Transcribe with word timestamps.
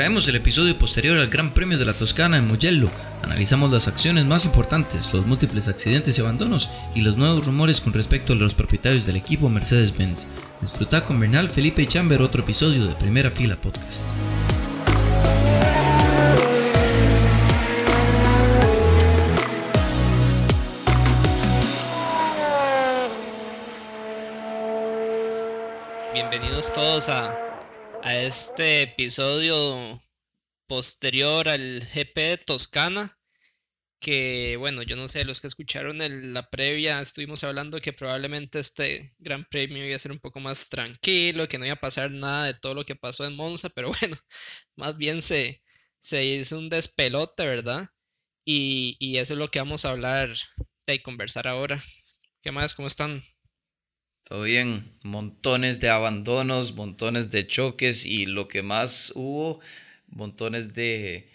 Traemos 0.00 0.26
el 0.28 0.36
episodio 0.36 0.78
posterior 0.78 1.18
al 1.18 1.28
Gran 1.28 1.52
Premio 1.52 1.76
de 1.76 1.84
la 1.84 1.92
Toscana 1.92 2.38
en 2.38 2.46
Mugello. 2.46 2.88
Analizamos 3.22 3.70
las 3.70 3.86
acciones 3.86 4.24
más 4.24 4.46
importantes, 4.46 5.12
los 5.12 5.26
múltiples 5.26 5.68
accidentes 5.68 6.16
y 6.16 6.22
abandonos 6.22 6.70
y 6.94 7.02
los 7.02 7.18
nuevos 7.18 7.44
rumores 7.44 7.82
con 7.82 7.92
respecto 7.92 8.32
a 8.32 8.36
los 8.36 8.54
propietarios 8.54 9.04
del 9.04 9.16
equipo 9.16 9.50
Mercedes-Benz. 9.50 10.26
Disfruta 10.62 11.04
con 11.04 11.20
Bernal, 11.20 11.50
Felipe 11.50 11.82
y 11.82 11.86
Chamber 11.86 12.22
otro 12.22 12.42
episodio 12.42 12.86
de 12.86 12.94
Primera 12.94 13.30
Fila 13.30 13.56
Podcast. 13.56 14.02
Bienvenidos 26.14 26.72
todos 26.72 27.10
a 27.10 27.49
a 28.02 28.16
este 28.16 28.82
episodio 28.82 30.00
posterior 30.66 31.48
al 31.48 31.80
GP 31.94 32.16
de 32.16 32.38
Toscana. 32.38 33.18
Que 34.00 34.56
bueno, 34.58 34.82
yo 34.82 34.96
no 34.96 35.08
sé, 35.08 35.24
los 35.24 35.40
que 35.40 35.46
escucharon 35.48 36.00
en 36.02 36.34
la 36.34 36.48
previa 36.50 37.00
estuvimos 37.00 37.44
hablando 37.44 37.80
que 37.80 37.92
probablemente 37.92 38.58
este 38.60 39.14
gran 39.18 39.44
premio 39.44 39.84
iba 39.86 39.96
a 39.96 39.98
ser 39.98 40.12
un 40.12 40.20
poco 40.20 40.40
más 40.40 40.68
tranquilo, 40.70 41.48
que 41.48 41.58
no 41.58 41.66
iba 41.66 41.74
a 41.74 41.80
pasar 41.80 42.10
nada 42.10 42.46
de 42.46 42.54
todo 42.54 42.74
lo 42.74 42.84
que 42.86 42.96
pasó 42.96 43.26
en 43.26 43.36
Monza, 43.36 43.70
pero 43.70 43.90
bueno, 44.00 44.16
más 44.76 44.96
bien 44.98 45.22
se, 45.22 45.62
se 45.98 46.24
hizo 46.24 46.58
un 46.58 46.70
despelote, 46.70 47.46
¿verdad? 47.46 47.88
Y, 48.46 48.96
y 49.00 49.18
eso 49.18 49.34
es 49.34 49.38
lo 49.38 49.48
que 49.50 49.60
vamos 49.60 49.84
a 49.84 49.90
hablar 49.92 50.34
y 50.86 51.00
conversar 51.00 51.48
ahora. 51.48 51.82
¿Qué 52.42 52.52
más? 52.52 52.74
¿Cómo 52.74 52.88
están? 52.88 53.22
Todo 54.30 54.42
bien, 54.42 54.92
montones 55.02 55.80
de 55.80 55.88
abandonos, 55.88 56.76
montones 56.76 57.32
de 57.32 57.48
choques 57.48 58.06
y 58.06 58.26
lo 58.26 58.46
que 58.46 58.62
más 58.62 59.12
hubo, 59.16 59.58
montones 60.06 60.72
de 60.72 61.28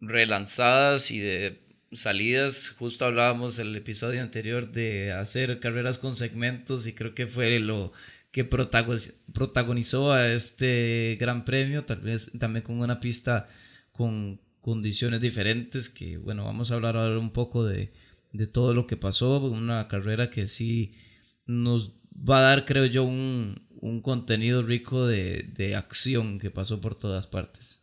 relanzadas 0.00 1.12
y 1.12 1.20
de 1.20 1.60
salidas. 1.92 2.70
Justo 2.76 3.04
hablábamos 3.04 3.60
en 3.60 3.68
el 3.68 3.76
episodio 3.76 4.22
anterior 4.22 4.72
de 4.72 5.12
hacer 5.12 5.60
carreras 5.60 6.00
con 6.00 6.16
segmentos 6.16 6.88
y 6.88 6.94
creo 6.94 7.14
que 7.14 7.28
fue 7.28 7.60
lo 7.60 7.92
que 8.32 8.42
protagonizó 8.42 10.10
a 10.10 10.32
este 10.32 11.16
gran 11.20 11.44
premio, 11.44 11.84
tal 11.84 12.00
vez 12.00 12.32
también 12.40 12.64
con 12.64 12.80
una 12.80 12.98
pista 12.98 13.46
con 13.92 14.40
condiciones 14.58 15.20
diferentes, 15.20 15.90
que 15.90 16.16
bueno, 16.16 16.44
vamos 16.44 16.72
a 16.72 16.74
hablar 16.74 16.96
ahora 16.96 17.20
un 17.20 17.32
poco 17.32 17.64
de, 17.64 17.92
de 18.32 18.48
todo 18.48 18.74
lo 18.74 18.88
que 18.88 18.96
pasó, 18.96 19.38
una 19.44 19.86
carrera 19.86 20.28
que 20.28 20.48
sí 20.48 20.92
nos 21.46 22.01
va 22.16 22.38
a 22.38 22.42
dar, 22.42 22.64
creo 22.64 22.86
yo, 22.86 23.04
un, 23.04 23.60
contenido 24.02 24.62
rico 24.62 25.06
de, 25.06 25.74
acción 25.76 26.38
que 26.38 26.50
pasó 26.50 26.80
por 26.80 26.94
todas 26.94 27.26
partes. 27.26 27.80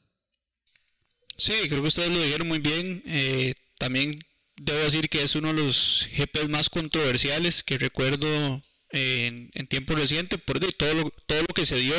Sí, 1.37 1.53
creo 1.67 1.81
que 1.81 1.87
ustedes 1.87 2.09
lo 2.09 2.21
dijeron 2.21 2.47
muy 2.47 2.59
bien. 2.59 3.01
Eh, 3.05 3.53
también 3.77 4.19
debo 4.57 4.79
decir 4.79 5.09
que 5.09 5.23
es 5.23 5.35
uno 5.35 5.53
de 5.53 5.61
los 5.61 6.09
GPs 6.11 6.49
más 6.49 6.69
controversiales 6.69 7.63
que 7.63 7.77
recuerdo 7.77 8.61
en, 8.91 9.49
en 9.53 9.67
tiempo 9.67 9.95
reciente 9.95 10.37
por 10.37 10.59
todo 10.59 10.93
lo, 10.93 11.09
todo 11.25 11.41
lo 11.41 11.53
que 11.53 11.65
se 11.65 11.77
dio 11.77 11.95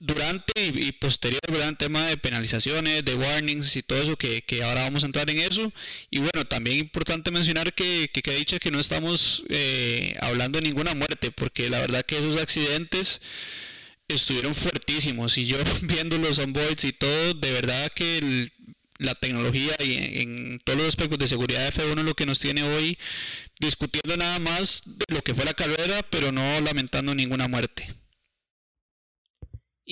durante 0.00 0.52
y, 0.56 0.92
posterior, 0.92 1.40
¿verdad? 1.48 1.76
tema 1.78 2.06
de 2.06 2.16
penalizaciones, 2.16 3.04
de 3.04 3.14
warnings 3.14 3.76
y 3.76 3.82
todo 3.82 4.02
eso, 4.02 4.16
que, 4.16 4.42
ahora 4.64 4.82
vamos 4.82 5.04
a 5.04 5.06
entrar 5.06 5.30
en 5.30 5.38
eso. 5.38 5.72
Y 6.10 6.18
bueno, 6.18 6.46
también 6.46 6.78
importante 6.78 7.30
mencionar 7.30 7.72
que, 7.74 8.10
que, 8.12 8.22
que 8.22 8.34
dicho 8.34 8.58
que 8.58 8.70
no 8.70 8.80
estamos 8.80 9.44
eh, 9.50 10.16
hablando 10.20 10.58
de 10.58 10.66
ninguna 10.66 10.94
muerte, 10.94 11.30
porque 11.30 11.68
la 11.68 11.80
verdad 11.80 12.04
que 12.04 12.16
esos 12.16 12.40
accidentes 12.40 13.20
estuvieron 14.08 14.54
fuertísimos. 14.54 15.36
Y 15.38 15.46
yo 15.46 15.58
viendo 15.82 16.18
los 16.18 16.38
onboards 16.38 16.84
y 16.84 16.92
todo, 16.92 17.34
de 17.34 17.52
verdad 17.52 17.92
que 17.94 18.50
la 18.98 19.14
tecnología 19.14 19.74
y 19.80 20.20
en, 20.20 20.60
todos 20.64 20.78
los 20.78 20.88
aspectos 20.88 21.18
de 21.18 21.28
seguridad 21.28 21.62
de 21.62 21.72
F1 21.72 21.98
es 21.98 22.04
lo 22.04 22.14
que 22.14 22.26
nos 22.26 22.40
tiene 22.40 22.62
hoy 22.62 22.98
discutiendo 23.58 24.16
nada 24.16 24.38
más 24.38 24.82
de 24.84 25.04
lo 25.14 25.22
que 25.22 25.34
fue 25.34 25.44
la 25.44 25.54
carrera, 25.54 26.02
pero 26.10 26.32
no 26.32 26.60
lamentando 26.60 27.14
ninguna 27.14 27.48
muerte. 27.48 27.99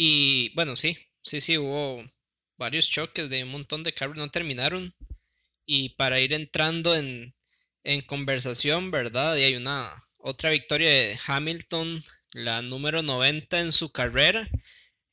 Y 0.01 0.51
bueno, 0.55 0.77
sí, 0.77 0.97
sí, 1.23 1.41
sí, 1.41 1.59
hubo 1.59 2.05
varios 2.57 2.89
choques 2.89 3.29
de 3.29 3.43
un 3.43 3.51
montón 3.51 3.83
de 3.83 3.93
carros, 3.93 4.17
no 4.17 4.31
terminaron. 4.31 4.95
Y 5.67 5.91
para 5.97 6.21
ir 6.21 6.33
entrando 6.35 6.95
en, 6.95 7.35
en 7.83 8.03
conversación, 8.03 8.93
¿verdad? 8.93 9.37
Y 9.37 9.43
hay 9.43 9.57
una 9.57 9.93
otra 10.19 10.51
victoria 10.51 10.89
de 10.89 11.19
Hamilton, 11.27 12.05
la 12.33 12.63
número 12.63 13.03
90 13.03 13.61
en 13.61 13.73
su 13.73 13.91
carrera. 13.91 14.49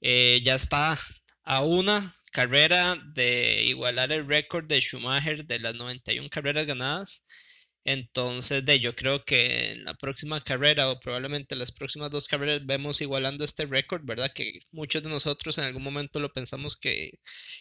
Eh, 0.02 0.42
ya 0.44 0.54
está 0.54 0.96
a 1.44 1.64
una 1.64 2.14
carrera 2.32 2.96
de 3.16 3.64
igualar 3.64 4.12
el 4.12 4.28
récord 4.28 4.68
de 4.68 4.82
Schumacher 4.82 5.46
de 5.46 5.60
las 5.60 5.74
91 5.74 6.30
carreras 6.30 6.68
ganadas. 6.68 7.26
Entonces, 7.86 8.66
de, 8.66 8.80
yo 8.80 8.96
creo 8.96 9.24
que 9.24 9.72
en 9.74 9.86
la 9.86 9.94
próxima 9.94 10.42
carrera 10.42 10.90
o 10.90 11.00
probablemente 11.00 11.56
las 11.56 11.72
próximas 11.72 12.12
dos 12.12 12.28
carreras 12.28 12.66
vemos 12.66 13.00
igualando 13.02 13.46
este 13.46 13.66
récord, 13.68 14.02
¿verdad? 14.04 14.32
Que 14.34 14.60
muchos 14.72 15.04
de 15.04 15.10
nosotros 15.10 15.58
en 15.60 15.66
algún 15.66 15.84
momento 15.84 16.20
lo 16.20 16.34
pensamos 16.34 16.78
que 16.78 17.12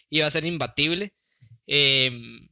iba 0.09 0.25
a 0.27 0.31
ser 0.31 0.45
imbatible. 0.45 1.13
Em, 1.67 2.49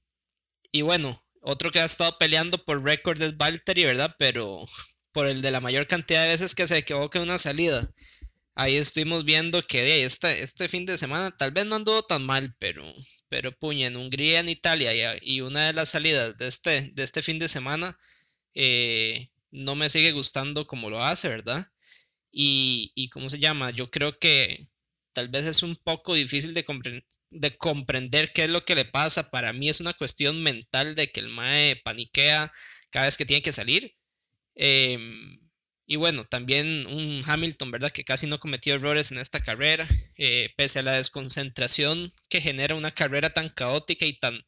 y 0.72 0.82
bueno, 0.84 1.20
otro 1.42 1.72
que 1.72 1.80
ha 1.80 1.86
estado 1.86 2.18
peleando 2.20 2.58
por 2.64 2.84
récord 2.84 3.22
es 3.22 3.38
Valtteri, 3.38 3.86
¿verdad? 3.86 4.16
Pero 4.20 4.66
por 5.14 5.28
el 5.28 5.42
de 5.42 5.52
la 5.52 5.62
mayor 5.62 5.88
cantidad 5.88 6.24
de 6.24 6.30
veces 6.30 6.56
que 6.56 6.68
se 6.68 6.78
equivoca 6.80 7.20
en 7.20 7.26
una 7.26 7.38
salida. 7.38 7.88
Ahí 8.56 8.76
estuvimos 8.76 9.26
viendo 9.26 9.64
que 9.64 10.04
este, 10.06 10.44
este 10.44 10.68
fin 10.68 10.86
de 10.86 10.98
semana 10.98 11.36
tal 11.36 11.52
vez 11.52 11.66
no 11.66 11.76
anduvo 11.76 12.04
tan 12.04 12.24
mal, 12.26 12.56
pero 12.60 12.84
pero 13.34 13.52
puña, 13.52 13.88
en 13.88 13.96
Hungría, 13.96 14.42
en 14.42 14.50
Italia 14.50 15.18
y, 15.20 15.42
una 15.42 15.66
de 15.68 15.74
las 15.74 15.90
salidas 15.90 16.38
de 16.38 16.48
este, 16.48 16.92
de 16.94 17.02
este 17.02 17.24
fin 17.24 17.40
de 17.40 17.48
semana 17.48 17.98
eh, 18.54 19.30
no 19.50 19.74
me 19.74 19.90
sigue 19.90 20.12
gustando 20.12 20.68
como 20.68 20.92
lo 20.92 21.04
hace, 21.04 21.30
¿verdad? 21.30 21.66
Y, 22.32 22.92
y, 22.96 23.10
¿cómo 23.10 23.32
se 23.32 23.40
llama? 23.40 23.72
Yo 23.72 23.90
creo 23.90 24.20
que 24.20 24.70
tal 25.14 25.30
vez 25.30 25.48
es 25.48 25.64
un 25.64 25.76
poco 25.78 26.14
difícil 26.14 26.54
de, 26.54 26.64
de 27.32 27.58
comprender 27.58 28.32
qué 28.34 28.44
es 28.44 28.52
lo 28.52 28.64
que 28.66 28.76
le 28.76 28.86
pasa. 28.86 29.32
Para 29.32 29.52
mí 29.52 29.68
es 29.70 29.82
una 29.82 29.94
cuestión 29.94 30.44
mental 30.44 30.94
de 30.96 31.12
que 31.12 31.20
el 31.22 31.30
MAE 31.30 31.82
paniquea 31.84 32.52
cada 32.92 33.06
vez 33.06 33.18
que 33.18 33.26
tiene 33.26 33.42
que 33.42 33.52
salir. 33.52 33.96
Em, 34.56 35.40
y 35.86 35.98
bueno, 35.98 36.26
también 36.26 36.88
un 36.88 37.22
Hamilton, 37.26 37.72
¿verdad? 37.72 37.92
Que 37.92 38.06
casi 38.06 38.26
no 38.28 38.40
cometió 38.40 38.74
errores 38.76 39.12
en 39.12 39.18
esta 39.18 39.42
carrera, 39.42 39.88
eh, 40.18 40.54
pese 40.56 40.80
a 40.80 40.84
la 40.84 40.94
desconcentración 40.94 42.12
que 42.30 42.42
genera 42.42 42.76
una 42.76 42.92
carrera 42.92 43.32
tan 43.32 43.50
caótica 43.50 44.06
y, 44.06 44.14
tan, 44.18 44.42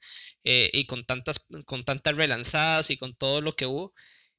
eh, 0.45 0.71
y 0.73 0.85
con, 0.85 1.05
tantas, 1.05 1.47
con 1.65 1.83
tantas 1.83 2.15
relanzadas 2.15 2.89
y 2.89 2.97
con 2.97 3.15
todo 3.15 3.41
lo 3.41 3.55
que 3.55 3.65
hubo. 3.65 3.93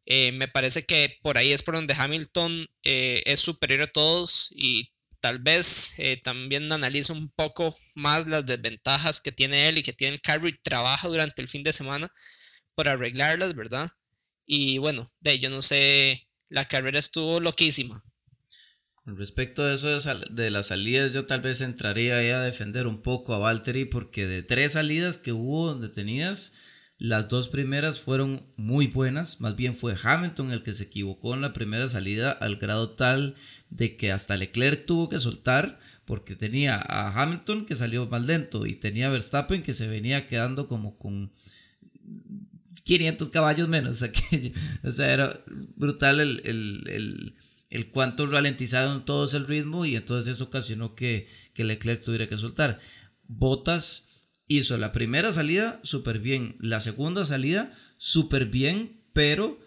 Eh, 0.06 0.32
me 0.32 0.48
parece 0.48 0.86
que 0.86 1.18
por 1.22 1.36
ahí 1.36 1.52
es 1.52 1.62
por 1.62 1.74
donde 1.74 1.94
Hamilton 1.94 2.68
es 2.82 3.40
superior 3.40 3.82
a 3.82 3.92
todos 3.92 4.52
y 4.56 4.92
tal 5.20 5.40
vez 5.40 5.96
también 6.22 6.70
analiza 6.72 7.12
un 7.12 7.30
poco 7.32 7.76
más 7.94 8.28
las 8.28 8.46
desventajas 8.46 9.20
que 9.20 9.32
tiene 9.32 9.68
él 9.68 9.78
y 9.78 9.82
que 9.82 9.92
tiene 9.92 10.14
el 10.14 10.20
carro 10.20 10.48
y 10.48 10.56
trabaja 10.62 11.08
durante 11.08 11.42
el 11.42 11.48
fin 11.48 11.62
de 11.64 11.72
semana 11.72 12.12
por 12.74 12.88
arreglarlas, 12.88 13.54
¿verdad? 13.54 13.90
Y 14.46 14.78
bueno, 14.78 15.10
de 15.20 15.40
yo 15.40 15.50
no 15.50 15.62
sé 15.62 16.26
la 16.48 16.64
carrera 16.64 16.98
estuvo 16.98 17.40
loquísima. 17.40 18.02
Con 19.06 19.16
respecto 19.16 19.62
a 19.62 19.72
eso 19.72 19.96
de, 20.30 20.50
las 20.50 20.66
salidas, 20.66 21.12
yo 21.12 21.26
tal 21.26 21.40
vez 21.40 21.60
entraría 21.60 22.18
ahí 22.18 22.30
a 22.30 22.40
defender 22.40 22.88
un 22.88 23.02
poco 23.02 23.34
a 23.34 23.38
Valtteri 23.38 23.84
porque 23.84 24.26
de 24.26 24.42
tres 24.42 24.72
salidas 24.72 25.16
que 25.16 25.32
hubo 25.32 25.76
detenidas, 25.76 26.52
las 26.98 27.28
dos 27.28 27.46
primeras 27.46 28.00
fueron 28.00 28.52
muy 28.56 28.88
buenas, 28.88 29.40
más 29.40 29.54
bien 29.54 29.76
fue 29.76 29.94
Hamilton 30.02 30.50
el 30.50 30.64
que 30.64 30.74
se 30.74 30.84
equivocó 30.84 31.34
en 31.34 31.42
la 31.42 31.52
primera 31.52 31.88
salida 31.88 32.32
al 32.32 32.56
grado 32.56 32.96
tal 32.96 33.36
de 33.70 33.96
que 33.96 34.10
hasta 34.10 34.36
Leclerc 34.36 34.86
tuvo 34.86 35.08
que 35.08 35.20
soltar 35.20 35.78
porque 36.04 36.34
tenía 36.34 36.74
a 36.74 37.22
Hamilton 37.22 37.64
que 37.66 37.76
salió 37.76 38.06
más 38.06 38.26
lento 38.26 38.66
y 38.66 38.74
tenía 38.74 39.06
a 39.06 39.10
Verstappen 39.10 39.62
que 39.62 39.74
se 39.74 39.86
venía 39.86 40.26
quedando 40.26 40.66
como 40.66 40.98
con 40.98 41.30
500 42.84 43.28
caballos 43.30 43.68
menos. 43.68 44.02
O 44.02 44.90
sea, 44.90 45.12
era 45.12 45.40
brutal 45.76 46.20
el, 46.20 46.42
el, 46.44 47.34
el, 47.70 47.90
cuánto 47.90 48.26
ralentizaron 48.26 49.04
todos 49.04 49.34
el 49.34 49.46
ritmo 49.46 49.84
y 49.84 49.96
entonces 49.96 50.36
eso 50.36 50.44
ocasionó 50.44 50.94
que, 50.94 51.28
que 51.54 51.64
Leclerc 51.64 52.02
tuviera 52.02 52.28
que 52.28 52.38
soltar. 52.38 52.80
Bottas 53.28 54.06
hizo 54.48 54.78
la 54.78 54.92
primera 54.92 55.32
salida 55.32 55.80
súper 55.82 56.20
bien, 56.20 56.56
la 56.60 56.80
segunda 56.80 57.24
salida 57.24 57.72
súper 57.96 58.46
bien, 58.46 59.02
pero 59.12 59.58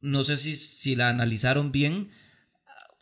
no 0.00 0.24
sé 0.24 0.36
si, 0.36 0.54
si 0.54 0.96
la 0.96 1.08
analizaron 1.08 1.72
bien 1.72 2.10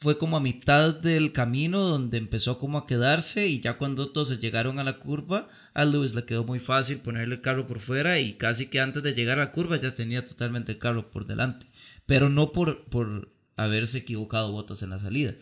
fue 0.02 0.18
como 0.18 0.36
a 0.36 0.40
mitad 0.40 0.96
del 0.96 1.30
camino 1.30 1.78
donde 1.78 2.18
empezó 2.18 2.58
como 2.58 2.76
a 2.76 2.86
quedarse 2.86 3.46
y 3.46 3.60
ya 3.60 3.78
cuando 3.78 4.10
todos 4.10 4.40
llegaron 4.40 4.80
a 4.80 4.84
la 4.84 4.98
curva, 4.98 5.48
a 5.74 5.84
Lewis 5.84 6.16
le 6.16 6.24
quedó 6.24 6.42
muy 6.42 6.58
fácil 6.58 6.98
ponerle 6.98 7.36
el 7.36 7.40
carro 7.40 7.68
por 7.68 7.78
fuera 7.78 8.18
y 8.18 8.32
casi 8.34 8.66
que 8.66 8.80
antes 8.80 9.04
de 9.04 9.14
llegar 9.14 9.38
a 9.38 9.44
la 9.44 9.52
curva 9.52 9.78
ya 9.78 9.94
tenía 9.94 10.26
totalmente 10.26 10.72
el 10.72 10.78
carro 10.78 11.12
por 11.12 11.26
delante, 11.26 11.66
pero 12.04 12.28
no 12.28 12.50
por, 12.50 12.84
por 12.86 13.32
haberse 13.56 13.98
equivocado 13.98 14.50
botas 14.50 14.82
en 14.82 14.90
la 14.90 14.98
salida. 14.98 15.36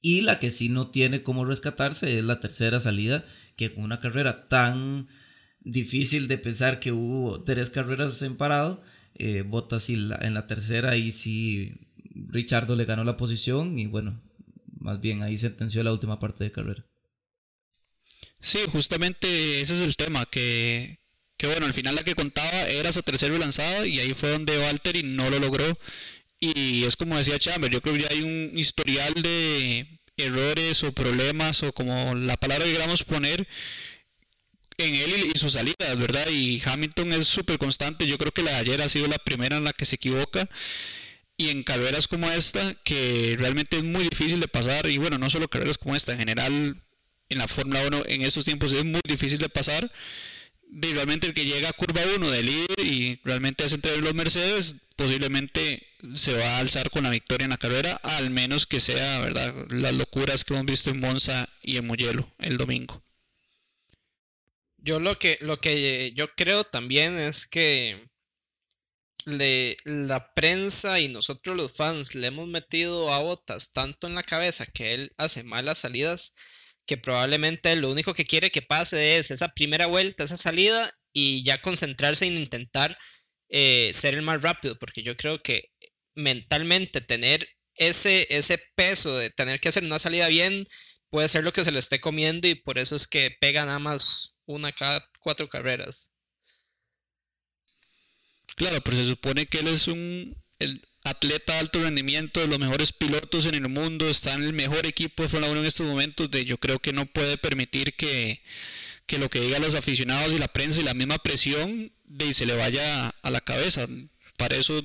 Y 0.00 0.22
la 0.22 0.38
que 0.38 0.50
sí 0.50 0.70
no 0.70 0.88
tiene 0.88 1.22
cómo 1.22 1.44
rescatarse 1.44 2.18
es 2.18 2.24
la 2.24 2.40
tercera 2.40 2.80
salida, 2.80 3.22
que 3.54 3.74
con 3.74 3.84
una 3.84 4.00
carrera 4.00 4.48
tan 4.48 5.08
difícil 5.60 6.26
de 6.26 6.38
pensar 6.38 6.80
que 6.80 6.92
hubo 6.92 7.44
tres 7.44 7.68
carreras 7.68 8.22
en 8.22 8.36
parado, 8.36 8.82
eh, 9.14 9.42
Bottas 9.42 9.90
en 9.90 10.08
la 10.08 10.46
tercera 10.46 10.96
y 10.96 11.12
sí 11.12 11.83
Richardo 12.14 12.76
le 12.76 12.84
ganó 12.84 13.04
la 13.04 13.16
posición 13.16 13.78
y 13.78 13.86
bueno, 13.86 14.22
más 14.78 15.00
bien 15.00 15.22
ahí 15.22 15.36
sentenció 15.38 15.82
la 15.82 15.92
última 15.92 16.20
parte 16.20 16.44
de 16.44 16.52
carrera. 16.52 16.86
Sí, 18.40 18.58
justamente 18.70 19.60
ese 19.60 19.74
es 19.74 19.80
el 19.80 19.96
tema, 19.96 20.26
que, 20.26 21.00
que 21.36 21.46
bueno, 21.46 21.66
al 21.66 21.72
final 21.72 21.94
la 21.94 22.04
que 22.04 22.14
contaba 22.14 22.68
era 22.68 22.92
su 22.92 23.02
tercera 23.02 23.36
lanzada 23.38 23.86
y 23.86 23.98
ahí 23.98 24.14
fue 24.14 24.30
donde 24.30 24.58
Valtteri 24.58 25.02
no 25.02 25.30
lo 25.30 25.38
logró. 25.38 25.78
Y 26.40 26.84
es 26.84 26.96
como 26.96 27.16
decía 27.16 27.38
Chamber, 27.38 27.70
yo 27.70 27.80
creo 27.80 27.96
que 27.96 28.06
hay 28.10 28.22
un 28.22 28.52
historial 28.54 29.14
de 29.14 30.00
errores 30.16 30.84
o 30.84 30.92
problemas 30.92 31.62
o 31.62 31.72
como 31.72 32.14
la 32.14 32.36
palabra 32.36 32.64
que 32.64 32.72
queramos 32.72 33.02
poner 33.02 33.48
en 34.76 34.94
él 34.94 35.30
y 35.34 35.38
sus 35.38 35.54
salidas, 35.54 35.96
¿verdad? 35.96 36.26
Y 36.30 36.60
Hamilton 36.64 37.12
es 37.14 37.28
súper 37.28 37.58
constante, 37.58 38.06
yo 38.06 38.18
creo 38.18 38.32
que 38.32 38.42
la 38.42 38.52
de 38.52 38.56
ayer 38.58 38.82
ha 38.82 38.88
sido 38.88 39.06
la 39.06 39.18
primera 39.18 39.56
en 39.56 39.64
la 39.64 39.72
que 39.72 39.86
se 39.86 39.96
equivoca 39.96 40.48
y 41.36 41.48
en 41.48 41.64
carreras 41.64 42.08
como 42.08 42.30
esta 42.30 42.74
que 42.84 43.36
realmente 43.38 43.76
es 43.76 43.84
muy 43.84 44.04
difícil 44.08 44.40
de 44.40 44.48
pasar 44.48 44.88
y 44.88 44.98
bueno, 44.98 45.18
no 45.18 45.30
solo 45.30 45.48
carreras 45.48 45.78
como 45.78 45.96
esta, 45.96 46.12
en 46.12 46.18
general 46.18 46.76
en 47.28 47.38
la 47.38 47.48
Fórmula 47.48 47.86
1 47.86 48.02
en 48.06 48.22
esos 48.22 48.44
tiempos 48.44 48.72
es 48.72 48.84
muy 48.84 49.00
difícil 49.06 49.38
de 49.38 49.48
pasar. 49.48 49.90
De 50.66 50.92
realmente 50.92 51.26
el 51.26 51.34
que 51.34 51.44
llega 51.44 51.68
a 51.68 51.72
curva 51.72 52.00
1 52.16 52.30
de 52.30 52.42
líder 52.42 52.80
y 52.84 53.20
realmente 53.22 53.64
hace 53.64 53.76
entre 53.76 53.96
los 53.98 54.14
Mercedes, 54.14 54.76
posiblemente 54.96 55.86
se 56.14 56.34
va 56.34 56.56
a 56.56 56.58
alzar 56.58 56.90
con 56.90 57.04
la 57.04 57.10
victoria 57.10 57.44
en 57.44 57.50
la 57.50 57.58
carrera, 57.58 57.94
al 58.02 58.30
menos 58.30 58.66
que 58.66 58.80
sea, 58.80 59.20
¿verdad? 59.20 59.54
Las 59.70 59.94
locuras 59.94 60.44
que 60.44 60.54
hemos 60.54 60.66
visto 60.66 60.90
en 60.90 61.00
Monza 61.00 61.48
y 61.62 61.76
en 61.76 61.86
Mugello 61.86 62.28
el 62.38 62.56
domingo. 62.56 63.02
Yo 64.78 65.00
lo 65.00 65.18
que, 65.18 65.38
lo 65.40 65.60
que 65.60 66.12
yo 66.14 66.28
creo 66.34 66.64
también 66.64 67.16
es 67.16 67.46
que 67.46 67.96
le, 69.26 69.76
la 69.84 70.32
prensa 70.34 71.00
y 71.00 71.08
nosotros 71.08 71.56
los 71.56 71.76
fans 71.76 72.14
le 72.14 72.28
hemos 72.28 72.48
metido 72.48 73.12
a 73.12 73.20
Botas 73.20 73.72
tanto 73.72 74.06
en 74.06 74.14
la 74.14 74.22
cabeza 74.22 74.66
que 74.66 74.94
él 74.94 75.12
hace 75.16 75.42
malas 75.44 75.78
salidas 75.78 76.34
que 76.86 76.98
probablemente 76.98 77.74
lo 77.76 77.90
único 77.90 78.14
que 78.14 78.26
quiere 78.26 78.50
que 78.50 78.62
pase 78.62 79.18
es 79.18 79.30
esa 79.30 79.48
primera 79.48 79.86
vuelta, 79.86 80.24
esa 80.24 80.36
salida 80.36 80.92
y 81.12 81.42
ya 81.44 81.62
concentrarse 81.62 82.26
en 82.26 82.36
intentar 82.36 82.98
eh, 83.48 83.90
ser 83.94 84.14
el 84.14 84.22
más 84.22 84.42
rápido, 84.42 84.78
porque 84.78 85.02
yo 85.02 85.16
creo 85.16 85.42
que 85.42 85.70
mentalmente 86.14 87.00
tener 87.00 87.48
ese, 87.76 88.26
ese 88.30 88.58
peso 88.76 89.16
de 89.16 89.30
tener 89.30 89.60
que 89.60 89.68
hacer 89.68 89.84
una 89.84 89.98
salida 89.98 90.28
bien 90.28 90.66
puede 91.10 91.28
ser 91.28 91.44
lo 91.44 91.52
que 91.52 91.64
se 91.64 91.72
le 91.72 91.78
esté 91.78 92.00
comiendo 92.00 92.48
y 92.48 92.54
por 92.54 92.78
eso 92.78 92.96
es 92.96 93.06
que 93.06 93.30
pega 93.40 93.64
nada 93.64 93.78
más 93.78 94.40
una 94.46 94.72
cada 94.72 95.08
cuatro 95.20 95.48
carreras. 95.48 96.13
Claro, 98.56 98.80
pero 98.82 98.96
se 98.96 99.08
supone 99.08 99.46
que 99.46 99.58
él 99.58 99.68
es 99.68 99.88
un 99.88 100.36
atleta 101.04 101.52
de 101.52 101.58
alto 101.58 101.82
rendimiento, 101.82 102.40
de 102.40 102.48
los 102.48 102.58
mejores 102.58 102.92
pilotos 102.92 103.46
en 103.46 103.54
el 103.54 103.68
mundo, 103.68 104.08
está 104.08 104.34
en 104.34 104.42
el 104.42 104.52
mejor 104.52 104.86
equipo 104.86 105.22
de 105.22 105.28
Fórmula 105.28 105.52
1 105.52 105.60
en 105.60 105.66
estos 105.66 105.86
momentos, 105.86 106.30
de 106.30 106.44
yo 106.44 106.56
creo 106.58 106.78
que 106.78 106.92
no 106.92 107.06
puede 107.06 107.36
permitir 107.36 107.94
que, 107.94 108.42
que 109.06 109.18
lo 109.18 109.28
que 109.28 109.40
digan 109.40 109.62
los 109.62 109.74
aficionados 109.74 110.32
y 110.32 110.38
la 110.38 110.48
prensa 110.48 110.80
y 110.80 110.84
la 110.84 110.94
misma 110.94 111.18
presión 111.18 111.92
de 112.04 112.32
se 112.32 112.46
le 112.46 112.54
vaya 112.54 113.08
a 113.08 113.30
la 113.30 113.40
cabeza. 113.40 113.86
Para 114.36 114.56
eso 114.56 114.82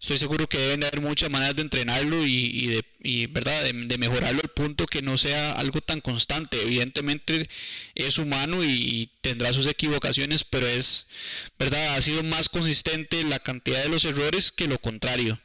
estoy 0.00 0.18
seguro 0.18 0.48
que 0.48 0.58
deben 0.58 0.80
de 0.80 0.86
haber 0.86 1.00
muchas 1.00 1.30
maneras 1.30 1.56
de 1.56 1.62
entrenarlo 1.62 2.26
y, 2.26 2.66
de, 2.68 2.84
y 3.02 3.26
¿verdad? 3.26 3.64
De, 3.64 3.98
mejorarlo 3.98 4.40
al 4.42 4.50
punto 4.50 4.86
que 4.86 5.02
no 5.02 5.16
sea 5.16 5.52
algo 5.52 5.80
tan 5.80 6.00
constante. 6.00 6.60
Evidentemente 6.62 7.48
es 7.94 8.18
humano 8.18 8.62
y, 8.62 9.10
tendrá 9.22 9.52
sus 9.52 9.66
equivocaciones, 9.66 10.44
pero 10.44 10.66
es, 10.66 11.06
¿verdad? 11.58 11.96
Ha 11.96 12.00
sido 12.00 12.22
más 12.22 12.48
consistente 12.48 13.24
la 13.24 13.38
cantidad 13.38 13.82
de 13.82 13.88
los 13.88 14.04
errores 14.04 14.52
que 14.52 14.68
lo 14.68 14.78
contrario. 14.78 15.40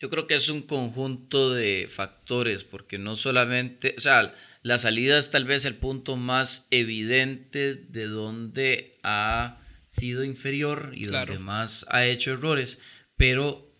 Yo 0.00 0.10
creo 0.10 0.26
que 0.26 0.34
es 0.34 0.48
un 0.48 0.62
conjunto 0.62 1.54
de 1.54 1.88
factores, 1.88 2.64
porque 2.64 2.98
no 2.98 3.16
solamente, 3.16 3.94
o 3.96 4.00
sea, 4.00 4.34
la 4.62 4.78
salida 4.78 5.18
es 5.18 5.30
tal 5.30 5.44
vez 5.44 5.64
el 5.64 5.76
punto 5.76 6.16
más 6.16 6.66
evidente 6.70 7.74
de 7.74 8.06
donde 8.06 8.98
ha 9.02 9.60
sido 9.86 10.24
inferior 10.24 10.92
y 10.94 11.04
donde 11.04 11.38
más 11.38 11.86
ha 11.88 12.06
hecho 12.06 12.32
errores, 12.32 12.80
pero 13.16 13.72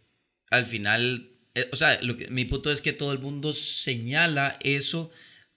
al 0.50 0.66
final, 0.66 1.33
eh, 1.54 1.68
o 1.72 1.76
sea, 1.76 2.00
lo 2.02 2.16
que, 2.16 2.28
mi 2.28 2.44
punto 2.44 2.70
es 2.70 2.82
que 2.82 2.92
todo 2.92 3.12
el 3.12 3.18
mundo 3.18 3.52
señala 3.52 4.58
eso 4.62 5.10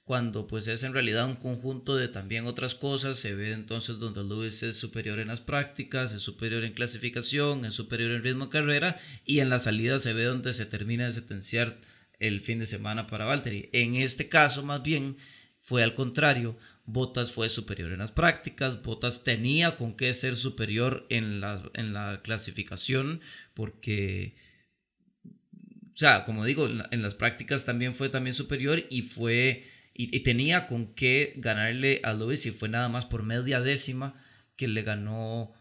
cuando 0.03 0.47
pues 0.47 0.69
es 0.69 0.83
en 0.83 0.93
realidad 0.93 1.27
un 1.27 1.35
conjunto 1.35 1.97
de 1.97 2.07
también 2.07 2.45
otras 2.45 2.75
cosas, 2.75 3.19
se 3.19 3.35
ve 3.35 3.51
entonces 3.51 3.99
donde 3.99 4.23
Lewis 4.23 4.63
es 4.63 4.77
superior 4.77 5.19
en 5.19 5.27
las 5.27 5.41
prácticas, 5.41 6.13
es 6.13 6.21
superior 6.21 6.63
en 6.63 6.71
clasificación, 6.71 7.65
es 7.65 7.73
superior 7.73 8.11
en 8.11 8.23
ritmo 8.23 8.45
de 8.45 8.51
carrera 8.51 8.97
y 9.25 9.41
en 9.41 9.49
la 9.49 9.59
salida 9.59 9.99
se 9.99 10.13
ve 10.13 10.23
donde 10.23 10.53
se 10.53 10.65
termina 10.65 11.05
de 11.05 11.11
sentenciar 11.11 11.77
el 12.19 12.39
fin 12.39 12.59
de 12.59 12.67
semana 12.67 13.05
para 13.05 13.25
Valtteri. 13.25 13.69
En 13.73 13.95
este 13.95 14.29
caso 14.29 14.63
más 14.63 14.81
bien 14.81 15.17
fue 15.59 15.83
al 15.83 15.93
contrario, 15.93 16.57
Bottas 16.85 17.33
fue 17.33 17.49
superior 17.49 17.91
en 17.91 17.99
las 17.99 18.13
prácticas, 18.13 18.81
Bottas 18.81 19.25
tenía 19.25 19.75
con 19.75 19.97
qué 19.97 20.13
ser 20.13 20.37
superior 20.37 21.05
en 21.09 21.41
la, 21.41 21.69
en 21.73 21.91
la 21.91 22.21
clasificación 22.23 23.19
porque, 23.53 24.35
o 25.97 25.99
sea, 25.99 26.25
como 26.25 26.45
digo, 26.45 26.67
en, 26.67 27.01
las 27.01 27.15
prácticas 27.15 27.65
también 27.65 27.91
fue 27.91 28.09
también 28.09 28.35
superior 28.35 28.83
y 28.91 29.01
fue, 29.01 29.65
y, 29.95 30.19
tenía 30.19 30.67
con 30.67 30.93
qué 30.93 31.33
ganarle 31.37 32.01
a 32.03 32.13
Lewis 32.13 32.45
y 32.45 32.51
fue 32.51 32.69
nada 32.69 32.87
más 32.87 33.07
por 33.07 33.23
media 33.23 33.61
décima 33.61 34.13
que 34.55 34.67
le 34.67 34.83
ganó 34.83 35.53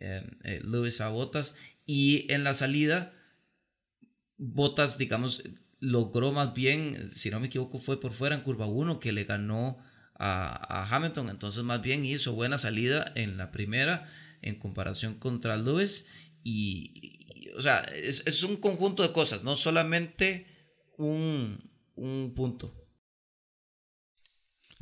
eh, 0.00 0.24
eh, 0.42 0.60
Lewis 0.64 1.00
a 1.00 1.10
Bottas 1.10 1.54
y 1.86 2.26
en 2.32 2.42
la 2.42 2.54
salida 2.54 3.12
Bottas, 4.36 4.98
digamos, 4.98 5.44
logró 5.78 6.32
más 6.32 6.54
bien, 6.54 7.12
si 7.14 7.30
no 7.30 7.38
me 7.38 7.46
equivoco, 7.46 7.78
fue 7.78 8.00
por 8.00 8.14
fuera 8.14 8.34
en 8.34 8.42
curva 8.42 8.66
1 8.66 8.98
que 8.98 9.12
le 9.12 9.22
ganó 9.22 9.78
a, 10.16 10.88
Hamilton. 10.90 11.28
Entonces, 11.28 11.62
más 11.62 11.82
bien 11.82 12.04
hizo 12.04 12.32
buena 12.32 12.58
salida 12.58 13.12
en 13.14 13.36
la 13.36 13.52
primera 13.52 14.10
en 14.42 14.56
comparación 14.56 15.14
contra 15.14 15.56
Lewis. 15.56 16.06
Y, 16.42 17.13
o 17.54 17.62
sea, 17.62 17.80
es, 17.94 18.42
un 18.42 18.56
conjunto 18.56 19.02
de 19.02 19.12
cosas, 19.12 19.42
no 19.42 19.56
solamente 19.56 20.46
un, 20.96 21.58
un 21.94 22.32
punto. 22.34 22.74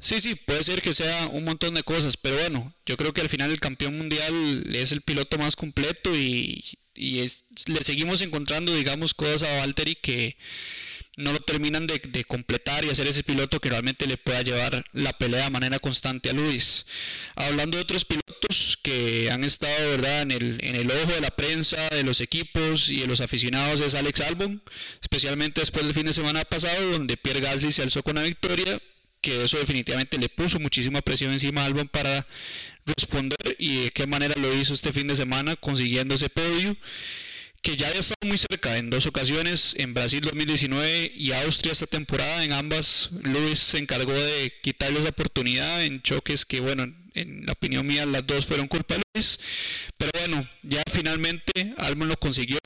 Sí, 0.01 0.21
sí, 0.21 0.35
puede 0.35 0.65
ser 0.65 0.83
que 0.83 0.95
sea 0.95 1.29
un 1.29 1.45
montón 1.45 1.75
de 1.75 1.85
cosas, 1.85 2.17
pero 2.17 2.37
bueno, 2.37 2.75
yo 2.87 2.97
creo 2.97 3.13
que 3.13 3.21
al 3.21 3.29
final 3.29 3.51
el 3.51 3.61
campeón 3.61 3.97
mundial 3.97 4.65
es 4.75 4.91
el 4.91 5.03
piloto 5.03 5.39
más 5.39 5.55
completo 5.55 6.15
y, 6.17 6.65
y 6.95 7.21
le 7.21 7.83
seguimos 7.83 8.21
encontrando, 8.21 8.75
digamos, 8.75 9.15
cosas 9.15 9.45
a 9.45 9.57
Valtteri 9.59 9.95
que, 9.95 10.37
no 11.17 11.33
lo 11.33 11.41
terminan 11.41 11.87
de, 11.87 12.25
completar 12.25 12.85
y 12.85 12.91
hacer 12.91 13.07
ese 13.07 13.23
piloto 13.23 13.61
que 13.61 13.69
realmente 13.69 14.07
le 14.07 14.17
pueda 14.17 14.43
llevar 14.43 14.85
la 14.93 15.13
pelea 15.13 15.45
de 15.45 15.51
manera 15.51 15.79
constante 15.79 16.31
a 16.31 16.33
Luis. 16.33 16.87
Hablando 17.35 17.77
de 17.77 17.83
otros 17.83 18.05
pilotos 18.05 18.52
que 18.83 19.31
han 19.31 19.45
estado 19.45 19.91
¿verdad? 19.91 20.23
En, 20.23 20.31
el, 20.33 20.59
en 20.63 20.75
el 20.75 20.91
ojo 20.91 21.13
de 21.13 21.21
la 21.21 21.31
prensa, 21.31 21.89
de 21.91 22.03
los 22.03 22.21
equipos 22.21 22.91
y 22.91 23.01
de 23.01 23.07
los 23.07 23.21
aficionados 23.21 23.81
es 23.81 23.95
Alex 23.95 24.21
Albon, 24.21 24.63
especialmente 25.01 25.61
después 25.61 25.85
del 25.85 25.95
fin 25.95 26.07
de 26.07 26.13
semana 26.13 26.43
pasado 26.45 26.91
donde 26.91 27.17
Pierre 27.17 27.41
Gasly 27.41 27.73
se 27.73 27.83
alzó 27.83 28.03
con 28.03 28.17
la 28.17 28.23
victoria, 28.23 28.81
que 29.21 29.45
eso 29.45 29.57
definitivamente 29.59 30.19
le 30.19 30.29
puso 30.29 30.59
muchísima 30.59 31.01
presión 31.01 31.33
encima 31.33 31.63
a 31.63 31.67
Albon 31.67 31.89
para 31.89 32.27
responder 32.85 33.57
y 33.59 33.85
de 33.85 33.91
qué 33.93 34.07
manera 34.07 34.35
lo 34.41 34.53
hizo 34.53 34.75
este 34.75 34.93
fin 34.93 35.07
de 35.07 35.15
semana 35.17 35.55
consiguiendo 35.55 36.17
ese 36.17 36.29
podio 36.29 36.77
que 37.63 37.77
ya 37.77 37.87
había 37.87 38.01
estado 38.01 38.27
muy 38.27 38.39
cerca 38.39 38.77
en 38.77 38.91
dos 38.91 39.07
ocasiones, 39.07 39.75
en 39.79 39.95
Brasil 39.95 40.21
2019 40.21 41.13
y 41.15 41.33
Austria 41.33 41.73
esta 41.73 41.87
temporada. 41.87 42.45
En 42.45 42.53
ambas, 42.53 43.11
Luis 43.23 43.61
se 43.61 43.79
encargó 43.79 44.13
de 44.13 44.53
quitarle 44.63 44.99
esa 44.99 45.11
oportunidad 45.11 45.85
en 45.85 46.03
choques 46.03 46.45
que, 46.45 46.59
bueno, 46.59 46.93
en 47.15 47.47
la 47.47 47.53
opinión 47.53 47.87
mía, 47.87 48.05
las 48.05 48.27
dos 48.27 48.47
fueron 48.47 48.67
culpa 48.67 48.97
de 48.97 49.03
Luis. 49.15 49.39
Pero 49.97 50.11
bueno, 50.19 50.49
ya 50.63 50.83
finalmente 50.91 51.75
Albon 51.79 52.09
lo 52.09 52.17
consiguió. 52.17 52.59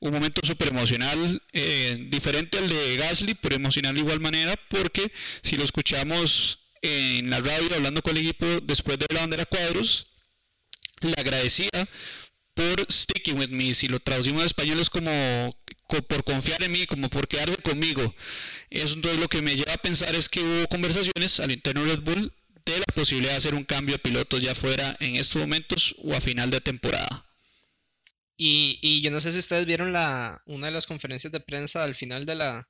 Un 0.00 0.12
momento 0.12 0.40
súper 0.44 0.68
emocional, 0.68 1.42
eh, 1.52 2.06
diferente 2.08 2.56
al 2.56 2.70
de 2.70 2.96
Gasly, 2.96 3.34
pero 3.34 3.56
emocional 3.56 3.94
de 3.94 4.00
igual 4.00 4.20
manera, 4.20 4.54
porque 4.70 5.12
si 5.42 5.56
lo 5.56 5.64
escuchamos 5.64 6.58
en 6.80 7.28
la 7.28 7.40
radio 7.40 7.74
hablando 7.76 8.02
con 8.02 8.16
el 8.16 8.22
equipo 8.22 8.46
después 8.62 8.98
de 8.98 9.06
la 9.10 9.20
bandera 9.20 9.44
cuadros, 9.44 10.06
le 11.02 11.14
agradecía 11.18 11.68
por 12.54 12.86
sticking 12.90 13.38
with 13.38 13.48
me. 13.48 13.74
Si 13.74 13.88
lo 13.88 14.00
traducimos 14.00 14.42
a 14.42 14.46
español 14.46 14.80
es 14.80 14.90
como 14.90 15.56
por 16.08 16.24
confiar 16.24 16.62
en 16.62 16.72
mí, 16.72 16.86
como 16.86 17.10
por 17.10 17.28
quedarse 17.28 17.56
conmigo. 17.56 18.14
Eso 18.70 18.94
entonces 18.94 19.20
lo 19.20 19.28
que 19.28 19.42
me 19.42 19.54
lleva 19.54 19.74
a 19.74 19.78
pensar 19.78 20.14
es 20.14 20.28
que 20.28 20.40
hubo 20.40 20.68
conversaciones 20.68 21.40
al 21.40 21.52
interno 21.52 21.84
de 21.84 21.94
Red 21.94 22.02
Bull 22.02 22.32
de 22.64 22.78
la 22.78 22.94
posibilidad 22.94 23.32
de 23.32 23.38
hacer 23.38 23.54
un 23.54 23.64
cambio 23.64 23.96
de 23.96 23.98
pilotos 23.98 24.40
ya 24.40 24.54
fuera 24.54 24.96
en 25.00 25.16
estos 25.16 25.40
momentos 25.42 25.94
o 25.98 26.14
a 26.14 26.20
final 26.20 26.50
de 26.50 26.60
temporada. 26.60 27.26
Y, 28.36 28.78
y 28.80 29.02
yo 29.02 29.10
no 29.10 29.20
sé 29.20 29.32
si 29.32 29.38
ustedes 29.38 29.66
vieron 29.66 29.92
la, 29.92 30.42
una 30.46 30.68
de 30.68 30.72
las 30.72 30.86
conferencias 30.86 31.32
de 31.32 31.40
prensa 31.40 31.84
al 31.84 31.94
final 31.94 32.24
de 32.24 32.34
la, 32.36 32.68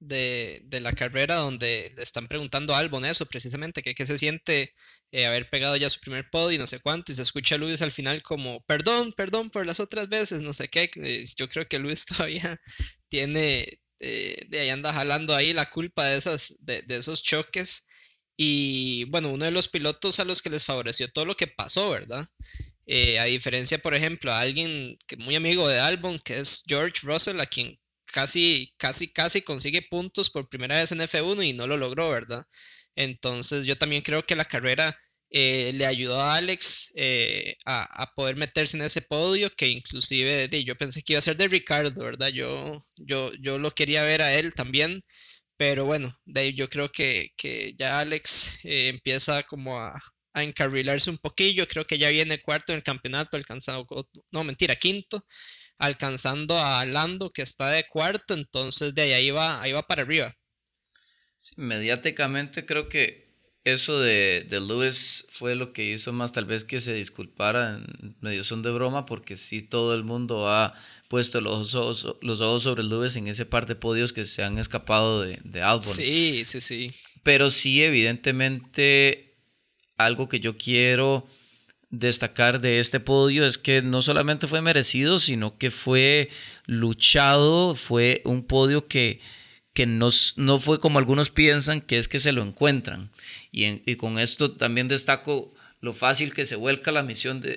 de, 0.00 0.80
la 0.80 0.92
carrera 0.92 1.36
donde 1.36 1.92
le 1.96 2.02
están 2.02 2.28
preguntando 2.28 2.74
a 2.74 2.78
Albon 2.78 3.04
eso 3.04 3.26
precisamente, 3.26 3.82
que 3.82 3.94
qué 3.94 4.06
se 4.06 4.18
siente 4.18 4.72
eh, 5.12 5.26
haber 5.26 5.48
pegado 5.50 5.76
ya 5.76 5.90
su 5.90 6.00
primer 6.00 6.28
podio 6.30 6.52
y 6.56 6.58
no 6.58 6.66
sé 6.66 6.80
cuánto, 6.80 7.12
y 7.12 7.14
se 7.14 7.22
escucha 7.22 7.56
a 7.56 7.58
Luis 7.58 7.82
al 7.82 7.92
final 7.92 8.22
como, 8.22 8.62
perdón, 8.64 9.12
perdón 9.12 9.50
por 9.50 9.66
las 9.66 9.80
otras 9.80 10.08
veces, 10.08 10.42
no 10.42 10.52
sé 10.52 10.68
qué, 10.68 10.90
eh, 10.96 11.24
yo 11.36 11.48
creo 11.48 11.66
que 11.68 11.78
Luis 11.78 12.06
todavía 12.06 12.60
tiene, 13.08 13.80
eh, 14.00 14.36
de 14.48 14.60
ahí 14.60 14.70
anda 14.70 14.92
jalando 14.92 15.34
ahí 15.34 15.52
la 15.52 15.68
culpa 15.70 16.06
de, 16.06 16.18
esas, 16.18 16.64
de, 16.64 16.82
de 16.82 16.96
esos 16.96 17.22
choques. 17.22 17.86
Y 18.40 19.04
bueno, 19.06 19.30
uno 19.30 19.46
de 19.46 19.50
los 19.50 19.68
pilotos 19.68 20.20
a 20.20 20.24
los 20.24 20.42
que 20.42 20.50
les 20.50 20.64
favoreció 20.64 21.08
todo 21.10 21.24
lo 21.24 21.36
que 21.36 21.48
pasó, 21.48 21.90
¿verdad? 21.90 22.28
a 23.20 23.24
diferencia, 23.24 23.78
por 23.78 23.94
ejemplo, 23.94 24.32
a 24.32 24.40
alguien 24.40 24.96
que 25.06 25.16
muy 25.16 25.34
amigo 25.36 25.68
de 25.68 25.78
Albon, 25.78 26.18
que 26.20 26.38
es 26.38 26.64
George 26.66 27.00
Russell, 27.02 27.40
a 27.40 27.46
quien 27.46 27.78
casi, 28.12 28.74
casi, 28.78 29.12
casi 29.12 29.42
consigue 29.42 29.82
puntos 29.82 30.30
por 30.30 30.48
primera 30.48 30.76
vez 30.76 30.92
en 30.92 31.00
F1 31.00 31.46
y 31.46 31.52
no 31.52 31.66
lo 31.66 31.76
logró, 31.76 32.10
¿verdad? 32.10 32.44
Entonces 32.96 33.66
yo 33.66 33.78
también 33.78 34.02
creo 34.02 34.26
que 34.26 34.36
la 34.36 34.44
carrera 34.44 34.98
eh, 35.30 35.72
le 35.74 35.86
ayudó 35.86 36.20
a 36.20 36.36
Alex 36.36 36.92
eh, 36.96 37.56
a, 37.66 38.12
poder 38.14 38.36
meterse 38.36 38.76
en 38.78 38.82
ese 38.84 39.02
podio 39.02 39.50
que 39.50 39.68
inclusive 39.68 40.48
yo 40.64 40.76
pensé 40.76 41.02
que 41.02 41.12
iba 41.12 41.18
a 41.18 41.22
ser 41.22 41.36
de 41.36 41.48
Ricardo, 41.48 42.02
¿verdad? 42.04 42.28
Yo, 42.28 42.84
yo, 42.96 43.32
yo 43.40 43.58
lo 43.58 43.70
quería 43.72 44.02
ver 44.04 44.22
a 44.22 44.34
él 44.34 44.54
también, 44.54 45.02
pero 45.56 45.84
bueno, 45.84 46.14
de 46.24 46.54
yo 46.54 46.68
creo 46.68 46.90
que, 46.90 47.32
ya 47.78 48.00
Alex 48.00 48.64
eh, 48.64 48.88
empieza 48.88 49.42
como 49.44 49.78
a, 49.80 49.92
a 50.32 50.42
encarrilarse 50.44 51.10
un 51.10 51.18
poquillo, 51.18 51.66
creo 51.68 51.86
que 51.86 51.98
ya 51.98 52.08
viene 52.10 52.40
cuarto 52.40 52.72
en 52.72 52.78
el 52.78 52.82
campeonato, 52.82 53.36
alcanzado, 53.36 53.86
no 54.32 54.44
mentira, 54.44 54.76
quinto, 54.76 55.24
alcanzando 55.78 56.58
a 56.58 56.84
Lando 56.84 57.30
que 57.30 57.42
está 57.42 57.70
de 57.70 57.84
cuarto, 57.84 58.34
entonces 58.34 58.94
de 58.94 59.14
ahí 59.14 59.30
va, 59.30 59.62
ahí 59.62 59.72
va 59.72 59.86
para 59.86 60.02
arriba. 60.02 60.34
mediáticamente 61.56 62.66
creo 62.66 62.88
que 62.88 63.28
eso 63.64 64.00
de, 64.00 64.46
de, 64.48 64.60
Lewis 64.60 65.26
fue 65.28 65.54
lo 65.54 65.72
que 65.72 65.84
hizo 65.84 66.12
más 66.12 66.32
tal 66.32 66.46
vez 66.46 66.64
que 66.64 66.80
se 66.80 66.94
disculpara 66.94 67.76
en 67.76 68.16
medio 68.20 68.42
son 68.42 68.62
de 68.62 68.70
broma 68.70 69.04
porque 69.04 69.36
sí 69.36 69.62
todo 69.62 69.94
el 69.94 70.04
mundo 70.04 70.48
ha 70.48 70.74
puesto 71.08 71.40
los 71.40 71.74
ojos, 71.74 72.16
los 72.22 72.40
ojos 72.40 72.62
sobre 72.62 72.82
Lewis 72.82 73.16
en 73.16 73.26
ese 73.26 73.46
par 73.46 73.66
de 73.66 73.74
podios 73.74 74.12
que 74.12 74.24
se 74.24 74.42
han 74.42 74.58
escapado 74.58 75.22
de, 75.22 75.38
de 75.44 75.62
Albon. 75.62 75.82
Sí, 75.82 76.42
sí, 76.44 76.60
sí. 76.60 76.90
Pero 77.22 77.50
sí, 77.50 77.82
evidentemente, 77.82 79.36
algo 79.96 80.28
que 80.28 80.40
yo 80.40 80.56
quiero 80.56 81.26
destacar 81.90 82.60
de 82.60 82.80
este 82.80 83.00
podio 83.00 83.46
es 83.46 83.58
que 83.58 83.82
no 83.82 84.02
solamente 84.02 84.46
fue 84.46 84.60
merecido, 84.60 85.18
sino 85.18 85.56
que 85.56 85.70
fue 85.70 86.30
luchado, 86.66 87.74
fue 87.74 88.20
un 88.24 88.44
podio 88.44 88.86
que, 88.88 89.20
que 89.72 89.86
no, 89.86 90.10
fue 90.58 90.80
como 90.80 90.98
algunos 90.98 91.30
piensan, 91.30 91.80
que 91.80 91.98
es 91.98 92.08
que 92.08 92.18
se 92.18 92.32
lo 92.32 92.42
encuentran. 92.42 93.10
Y, 93.52 93.90
y 93.90 93.96
con 93.96 94.18
esto 94.18 94.52
también 94.52 94.88
destaco 94.88 95.54
lo 95.80 95.92
fácil 95.92 96.34
que 96.34 96.44
se 96.44 96.56
vuelca 96.56 96.90
la, 96.90 97.06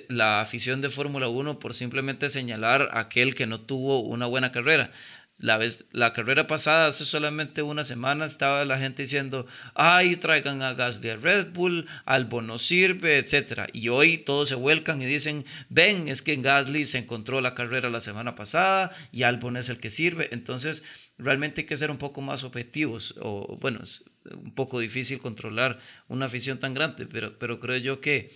la 0.08 0.40
afición 0.40 0.80
de 0.80 0.88
Fórmula 0.88 1.28
1 1.28 1.58
por 1.58 1.74
simplemente 1.74 2.28
señalar 2.28 2.90
a 2.92 3.00
aquel 3.00 3.34
que 3.34 3.46
no 3.46 3.60
tuvo 3.60 4.00
una 4.00 4.26
buena 4.26 4.52
carrera. 4.52 4.92
La, 5.42 5.58
vez, 5.58 5.84
la 5.92 6.12
carrera 6.12 6.46
pasada, 6.46 6.86
hace 6.86 7.04
solamente 7.04 7.62
una 7.62 7.84
semana, 7.84 8.24
estaba 8.24 8.64
la 8.64 8.78
gente 8.78 9.02
diciendo, 9.02 9.44
ay, 9.74 10.16
traigan 10.16 10.62
a 10.62 10.74
gas 10.74 11.00
de 11.00 11.16
Red 11.16 11.52
Bull, 11.52 11.86
Albon 12.04 12.46
no 12.46 12.58
sirve, 12.58 13.18
etc. 13.18 13.68
Y 13.72 13.88
hoy 13.88 14.18
todos 14.18 14.48
se 14.48 14.54
vuelcan 14.54 15.02
y 15.02 15.04
dicen, 15.04 15.44
ven, 15.68 16.06
es 16.06 16.22
que 16.22 16.32
en 16.32 16.42
Gasly 16.42 16.86
se 16.86 16.98
encontró 16.98 17.40
la 17.40 17.54
carrera 17.54 17.90
la 17.90 18.00
semana 18.00 18.36
pasada 18.36 18.90
y 19.10 19.24
Albon 19.24 19.56
es 19.56 19.68
el 19.68 19.78
que 19.78 19.90
sirve. 19.90 20.28
Entonces, 20.30 20.84
realmente 21.18 21.62
hay 21.62 21.66
que 21.66 21.76
ser 21.76 21.90
un 21.90 21.98
poco 21.98 22.20
más 22.20 22.44
objetivos. 22.44 23.16
O 23.20 23.58
bueno, 23.60 23.80
es 23.82 24.04
un 24.30 24.54
poco 24.54 24.78
difícil 24.78 25.18
controlar 25.18 25.80
una 26.08 26.26
afición 26.26 26.58
tan 26.58 26.72
grande, 26.72 27.06
pero, 27.06 27.38
pero 27.38 27.58
creo 27.58 27.78
yo 27.78 28.00
que 28.00 28.30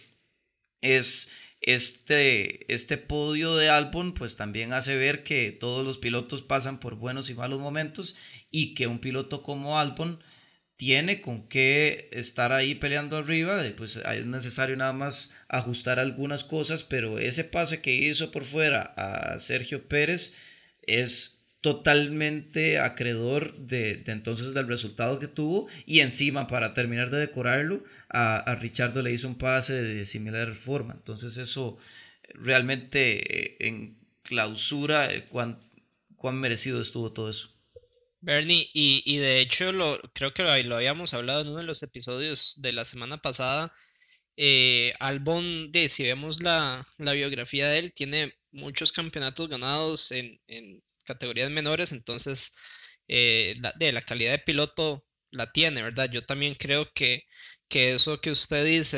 es 0.80 1.30
este, 1.60 2.72
este 2.72 2.98
podio 2.98 3.56
de 3.56 3.68
Albon 3.68 4.14
pues 4.14 4.36
también 4.36 4.72
hace 4.72 4.96
ver 4.96 5.22
que 5.22 5.52
todos 5.52 5.84
los 5.84 5.98
pilotos 5.98 6.42
pasan 6.42 6.80
por 6.80 6.96
buenos 6.96 7.30
y 7.30 7.34
malos 7.34 7.60
momentos 7.60 8.14
y 8.50 8.74
que 8.74 8.86
un 8.86 9.00
piloto 9.00 9.42
como 9.42 9.78
Albon 9.78 10.22
tiene 10.76 11.20
con 11.22 11.48
qué 11.48 12.08
estar 12.12 12.52
ahí 12.52 12.74
peleando 12.74 13.16
arriba, 13.16 13.62
pues 13.76 13.96
es 13.96 14.26
necesario 14.26 14.76
nada 14.76 14.92
más 14.92 15.34
ajustar 15.48 15.98
algunas 15.98 16.44
cosas, 16.44 16.84
pero 16.84 17.18
ese 17.18 17.44
pase 17.44 17.80
que 17.80 17.94
hizo 17.94 18.30
por 18.30 18.44
fuera 18.44 18.82
a 18.96 19.38
Sergio 19.38 19.88
Pérez 19.88 20.34
es 20.82 21.35
totalmente 21.66 22.78
acreedor 22.78 23.58
de, 23.58 24.04
entonces 24.06 24.54
del 24.54 24.68
resultado 24.68 25.18
que 25.18 25.26
tuvo 25.26 25.66
y 25.84 25.98
encima 25.98 26.46
para 26.46 26.74
terminar 26.74 27.10
de 27.10 27.18
decorarlo 27.18 27.82
a, 28.08 28.36
a 28.36 28.54
Richardo 28.54 29.02
le 29.02 29.10
hizo 29.10 29.26
un 29.26 29.34
pase 29.34 29.72
de 29.72 30.06
similar 30.06 30.54
forma 30.54 30.94
entonces 30.94 31.36
eso 31.38 31.76
realmente 32.34 33.18
eh, 33.18 33.56
en 33.58 33.98
clausura 34.22 35.06
eh, 35.12 35.26
cuán, 35.28 35.58
cuán 36.14 36.38
merecido 36.38 36.80
estuvo 36.80 37.12
todo 37.12 37.30
eso 37.30 37.52
Bernie, 38.20 38.70
y, 38.72 39.02
y, 39.04 39.16
de 39.16 39.40
hecho 39.40 39.72
lo, 39.72 40.00
creo 40.14 40.32
que 40.32 40.44
lo, 40.44 40.76
habíamos 40.76 41.14
hablado 41.14 41.40
en 41.40 41.48
uno 41.48 41.58
de 41.58 41.64
los 41.64 41.82
episodios 41.82 42.60
de 42.62 42.72
la 42.72 42.84
semana 42.84 43.18
pasada. 43.18 43.72
Eh, 44.36 44.92
Albon, 44.98 45.70
de, 45.70 45.88
si 45.88 46.02
vemos 46.02 46.42
la, 46.42 46.84
la, 46.98 47.12
biografía 47.12 47.68
de 47.68 47.78
él, 47.78 47.92
tiene 47.92 48.34
muchos 48.50 48.90
campeonatos 48.90 49.48
ganados 49.48 50.10
en 50.10 50.40
categorías 51.06 51.50
menores, 51.50 51.92
entonces 51.92 52.52
eh, 53.08 53.54
la, 53.60 53.72
de 53.78 53.92
la 53.92 54.02
calidad 54.02 54.32
de 54.32 54.38
piloto 54.38 55.06
la 55.30 55.52
tiene, 55.52 55.82
¿verdad? 55.82 56.10
Yo 56.10 56.24
también 56.24 56.54
creo 56.54 56.90
que, 56.92 57.26
que 57.68 57.94
eso 57.94 58.20
que 58.20 58.30
usted 58.30 58.64
dice 58.64 58.96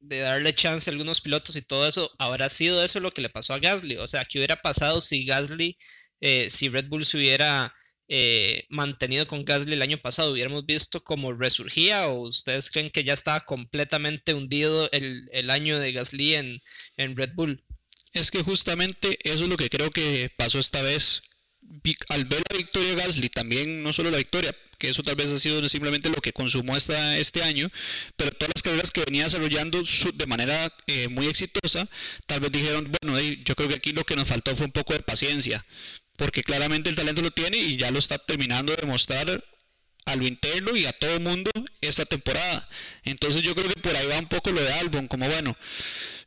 de, 0.00 0.18
darle 0.20 0.52
chance 0.54 0.90
a 0.90 0.92
algunos 0.92 1.20
pilotos 1.20 1.56
y 1.56 1.62
todo 1.62 1.86
eso, 1.86 2.10
habrá 2.18 2.48
sido 2.48 2.84
eso 2.84 3.00
lo 3.00 3.12
que 3.12 3.22
le 3.22 3.28
pasó 3.30 3.54
a 3.54 3.58
Gasly. 3.58 3.96
O 3.98 4.06
sea, 4.06 4.24
¿qué 4.24 4.38
hubiera 4.38 4.60
pasado 4.62 5.00
si 5.00 5.24
Gasly, 5.24 5.78
eh, 6.20 6.48
si 6.50 6.68
Red 6.68 6.88
Bull 6.88 7.04
se 7.04 7.18
hubiera 7.18 7.74
eh, 8.08 8.66
mantenido 8.68 9.26
con 9.26 9.44
Gasly 9.44 9.74
el 9.74 9.82
año 9.82 9.98
pasado? 9.98 10.32
¿Hubiéramos 10.32 10.66
visto 10.66 11.02
cómo 11.02 11.32
resurgía 11.32 12.08
o 12.08 12.20
ustedes 12.22 12.70
creen 12.70 12.90
que 12.90 13.04
ya 13.04 13.12
estaba 13.14 13.40
completamente 13.40 14.34
hundido 14.34 14.88
el, 14.92 15.28
el 15.32 15.50
año 15.50 15.78
de 15.78 15.92
Gasly 15.92 16.34
en, 16.34 16.62
en 16.96 17.16
Red 17.16 17.34
Bull? 17.34 17.64
Es 18.12 18.30
que 18.30 18.42
justamente 18.42 19.18
eso 19.22 19.44
es 19.44 19.48
lo 19.48 19.56
que 19.56 19.70
creo 19.70 19.90
que 19.90 20.32
pasó 20.36 20.58
esta 20.58 20.82
vez 20.82 21.22
al 22.08 22.24
ver 22.24 22.42
la 22.50 22.56
victoria 22.58 22.94
Gasly, 22.94 23.28
también 23.28 23.82
no 23.82 23.92
solo 23.92 24.10
la 24.10 24.18
victoria, 24.18 24.54
que 24.78 24.88
eso 24.88 25.02
tal 25.02 25.14
vez 25.14 25.30
ha 25.30 25.38
sido 25.38 25.66
simplemente 25.68 26.08
lo 26.08 26.20
que 26.20 26.32
consumó 26.32 26.76
esta, 26.76 27.18
este 27.18 27.42
año, 27.42 27.70
pero 28.16 28.32
todas 28.32 28.52
las 28.54 28.62
carreras 28.62 28.90
que 28.90 29.04
venía 29.04 29.24
desarrollando 29.24 29.82
de 30.14 30.26
manera 30.26 30.74
eh, 30.86 31.08
muy 31.08 31.26
exitosa, 31.26 31.88
tal 32.26 32.40
vez 32.40 32.50
dijeron, 32.50 32.90
bueno, 33.00 33.20
yo 33.20 33.54
creo 33.54 33.68
que 33.68 33.76
aquí 33.76 33.92
lo 33.92 34.04
que 34.04 34.16
nos 34.16 34.26
faltó 34.26 34.56
fue 34.56 34.66
un 34.66 34.72
poco 34.72 34.94
de 34.94 35.00
paciencia, 35.00 35.64
porque 36.16 36.42
claramente 36.42 36.90
el 36.90 36.96
talento 36.96 37.22
lo 37.22 37.30
tiene 37.30 37.58
y 37.58 37.76
ya 37.76 37.90
lo 37.90 37.98
está 37.98 38.18
terminando 38.18 38.74
de 38.74 38.80
demostrar 38.80 39.44
a 40.06 40.16
lo 40.16 40.26
interno 40.26 40.74
y 40.76 40.86
a 40.86 40.92
todo 40.92 41.14
el 41.14 41.20
mundo 41.20 41.50
esta 41.80 42.04
temporada. 42.04 42.68
Entonces 43.04 43.42
yo 43.42 43.54
creo 43.54 43.68
que 43.68 43.80
por 43.80 43.94
ahí 43.94 44.06
va 44.06 44.18
un 44.18 44.28
poco 44.28 44.50
lo 44.50 44.60
de 44.60 44.72
Albon, 44.74 45.08
como 45.08 45.26
bueno, 45.28 45.56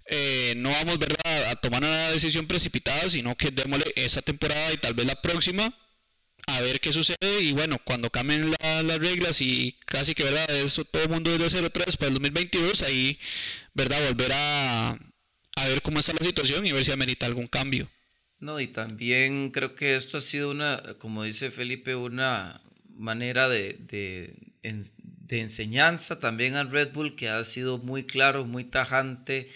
eh, 0.08 0.54
no 0.58 0.70
vamos 0.70 1.00
¿verdad? 1.00 1.50
a 1.50 1.56
tomar 1.56 1.82
una 1.82 2.12
decisión 2.12 2.48
precipitada, 2.48 3.10
sino 3.10 3.36
que 3.36 3.52
démosle 3.52 3.86
esa 3.96 4.22
temporada 4.22 4.74
y 4.74 4.78
tal 4.78 4.94
vez 4.94 5.06
la 5.06 5.22
próxima 5.22 5.74
a 6.48 6.62
ver 6.62 6.80
qué 6.80 6.92
sucede 6.92 7.42
y 7.42 7.54
bueno, 7.54 7.80
cuando 7.84 8.10
cambien 8.10 8.52
las 8.52 9.00
reglas 9.00 9.42
y 9.42 9.78
casi 9.86 10.14
que 10.14 10.24
verdad 10.24 10.50
eso 10.58 10.84
todo 10.84 11.04
el 11.04 11.10
mundo 11.10 11.32
otra 11.34 11.86
vez 11.86 11.98
para 11.98 12.08
el 12.08 12.16
2022, 12.16 12.82
ahí 12.84 13.18
verdad 13.74 13.98
volver 14.10 14.32
a, 14.34 14.90
a 14.92 15.68
ver 15.68 15.82
cómo 15.82 16.00
está 16.00 16.14
la 16.14 16.26
situación 16.26 16.66
y 16.66 16.72
ver 16.72 16.84
si 16.84 16.92
amerita 16.92 17.26
algún 17.26 17.48
cambio. 17.48 17.90
No, 18.40 18.60
y 18.60 18.68
también 18.68 19.52
creo 19.52 19.74
que 19.74 19.96
esto 19.96 20.18
ha 20.18 20.22
sido 20.22 20.52
una, 20.52 20.96
como 20.98 21.24
dice 21.24 21.50
Felipe, 21.50 21.96
una 21.96 22.62
manera 22.90 23.48
de, 23.48 23.78
de, 23.80 24.36
de 24.62 25.40
enseñanza 25.40 26.20
también 26.20 26.56
al 26.56 26.70
Red 26.70 26.92
Bull 26.92 27.16
que 27.16 27.30
ha 27.30 27.42
sido 27.46 27.78
muy 27.78 28.04
claro, 28.04 28.44
muy 28.44 28.66
tajante, 28.66 29.50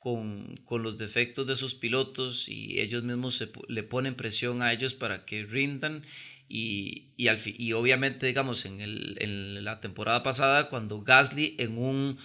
con, 0.00 0.56
con, 0.64 0.82
los 0.82 0.98
defectos 0.98 1.46
de 1.46 1.54
sus 1.54 1.76
pilotos 1.76 2.48
y 2.48 2.80
ellos 2.80 3.04
mismos 3.04 3.36
se, 3.36 3.52
le 3.68 3.84
ponen 3.84 4.16
presión 4.16 4.62
a 4.62 4.72
ellos 4.72 4.94
para 4.94 5.24
que 5.24 5.44
rindan 5.44 6.04
y, 6.48 7.12
y, 7.16 7.28
al, 7.28 7.38
y 7.44 7.72
obviamente 7.74 8.26
digamos 8.26 8.64
en, 8.64 8.80
el, 8.80 9.16
en, 9.20 9.62
la 9.62 9.78
temporada 9.78 10.24
pasada 10.24 10.68
cuando 10.68 11.02
Gasly 11.02 11.54
en 11.58 11.78
un 11.78 12.18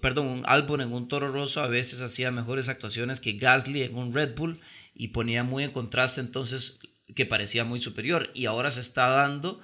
perdón 0.00 0.28
un 0.28 0.42
Albon 0.46 0.80
en 0.80 0.92
un 0.92 1.08
Toro 1.08 1.30
Rosso 1.30 1.60
a 1.60 1.66
veces 1.66 2.00
hacía 2.00 2.30
mejores 2.30 2.70
actuaciones 2.70 3.20
que 3.20 3.32
Gasly 3.32 3.82
en 3.82 3.96
un 3.96 4.14
Red 4.14 4.34
Bull 4.34 4.60
y 4.94 5.08
ponía 5.08 5.44
muy 5.44 5.64
en 5.64 5.72
contraste 5.72 6.22
entonces 6.22 6.78
que 7.14 7.26
parecía 7.26 7.64
muy 7.64 7.80
superior. 7.80 8.30
Y 8.34 8.46
ahora 8.46 8.70
se 8.70 8.80
está 8.80 9.08
dando 9.08 9.60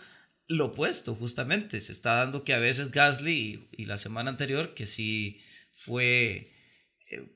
lo 0.48 0.66
opuesto 0.66 1.14
justamente. 1.14 1.80
Se 1.80 1.92
está 1.92 2.14
dando 2.14 2.44
que 2.44 2.54
a 2.54 2.58
veces 2.58 2.90
Gasly 2.90 3.68
y, 3.72 3.84
la 3.86 3.98
semana 3.98 4.30
anterior 4.30 4.74
que 4.74 4.86
sí 4.86 5.40
fue 5.74 6.52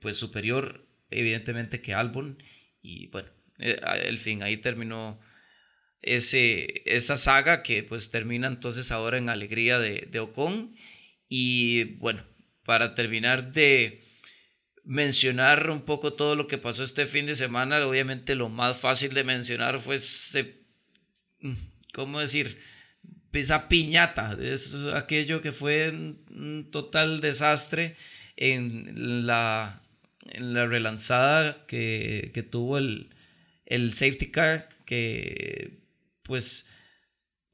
pues 0.01 0.17
superior 0.17 0.87
evidentemente 1.11 1.81
que 1.81 1.95
Albon 1.95 2.43
y 2.83 3.09
bueno, 3.09 3.29
el 3.59 4.17
eh, 4.17 4.19
fin, 4.19 4.43
ahí 4.43 4.57
terminó 4.57 5.21
ese, 6.03 6.83
esa 6.87 7.17
saga 7.17 7.63
que 7.63 7.83
pues 7.83 8.11
termina 8.11 8.49
entonces 8.49 8.91
ahora 8.91 9.19
en 9.19 9.29
alegría 9.29 9.79
de, 9.79 10.09
de 10.11 10.21
Ocon. 10.21 10.75
Y 11.29 11.85
bueno, 11.97 12.25
para 12.65 12.95
terminar 12.95 13.53
de 13.53 14.03
mencionar 14.85 15.71
un 15.71 15.83
poco 15.83 16.15
todo 16.15 16.37
lo 16.37 16.47
que 16.47 16.59
pasó 16.59 16.83
este 16.83 17.07
fin 17.07 17.27
de 17.27 17.35
semana, 17.35 17.85
obviamente 17.87 18.35
lo 18.35 18.49
más 18.49 18.79
fácil 18.79 19.13
de 19.13 19.25
mencionar 19.25 19.79
fue 19.79 19.97
ese, 19.97 20.65
mm, 21.41 21.53
¿cómo 21.93 22.21
decir? 22.21 22.59
Esa 23.33 23.69
piñata, 23.69 24.37
es 24.41 24.75
aquello 24.95 25.41
que 25.41 25.53
fue 25.53 25.91
un 25.91 26.69
total 26.73 27.21
desastre 27.21 27.95
en 28.41 29.27
la, 29.27 29.81
en 30.33 30.55
la 30.55 30.67
relanzada 30.67 31.65
que, 31.67 32.33
que 32.35 32.43
tuvo 32.43 32.79
el, 32.79 33.15
el 33.67 33.93
safety 33.93 34.33
car, 34.33 34.69
que 34.85 35.79
pues 36.25 36.67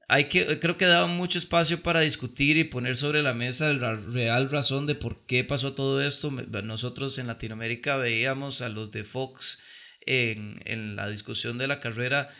hay 0.08 0.24
que, 0.24 0.60
creo 0.60 0.76
que 0.76 0.86
daba 0.86 1.08
mucho 1.08 1.38
espacio 1.38 1.82
para 1.82 2.00
discutir 2.00 2.56
y 2.56 2.64
poner 2.64 2.96
sobre 2.96 3.22
la 3.22 3.34
mesa 3.34 3.72
la 3.72 3.96
real 3.96 4.48
razón 4.48 4.86
de 4.86 4.94
por 4.94 5.26
qué 5.26 5.42
pasó 5.42 5.74
todo 5.74 6.00
esto. 6.02 6.30
Nosotros 6.30 7.18
en 7.18 7.26
Latinoamérica 7.26 7.96
veíamos 7.96 8.62
a 8.62 8.68
los 8.68 8.92
de 8.92 9.02
Fox 9.04 9.58
en, 10.02 10.60
en 10.64 10.94
la 10.94 11.10
discusión 11.10 11.58
de 11.58 11.66
la 11.66 11.80
carrera 11.80 12.30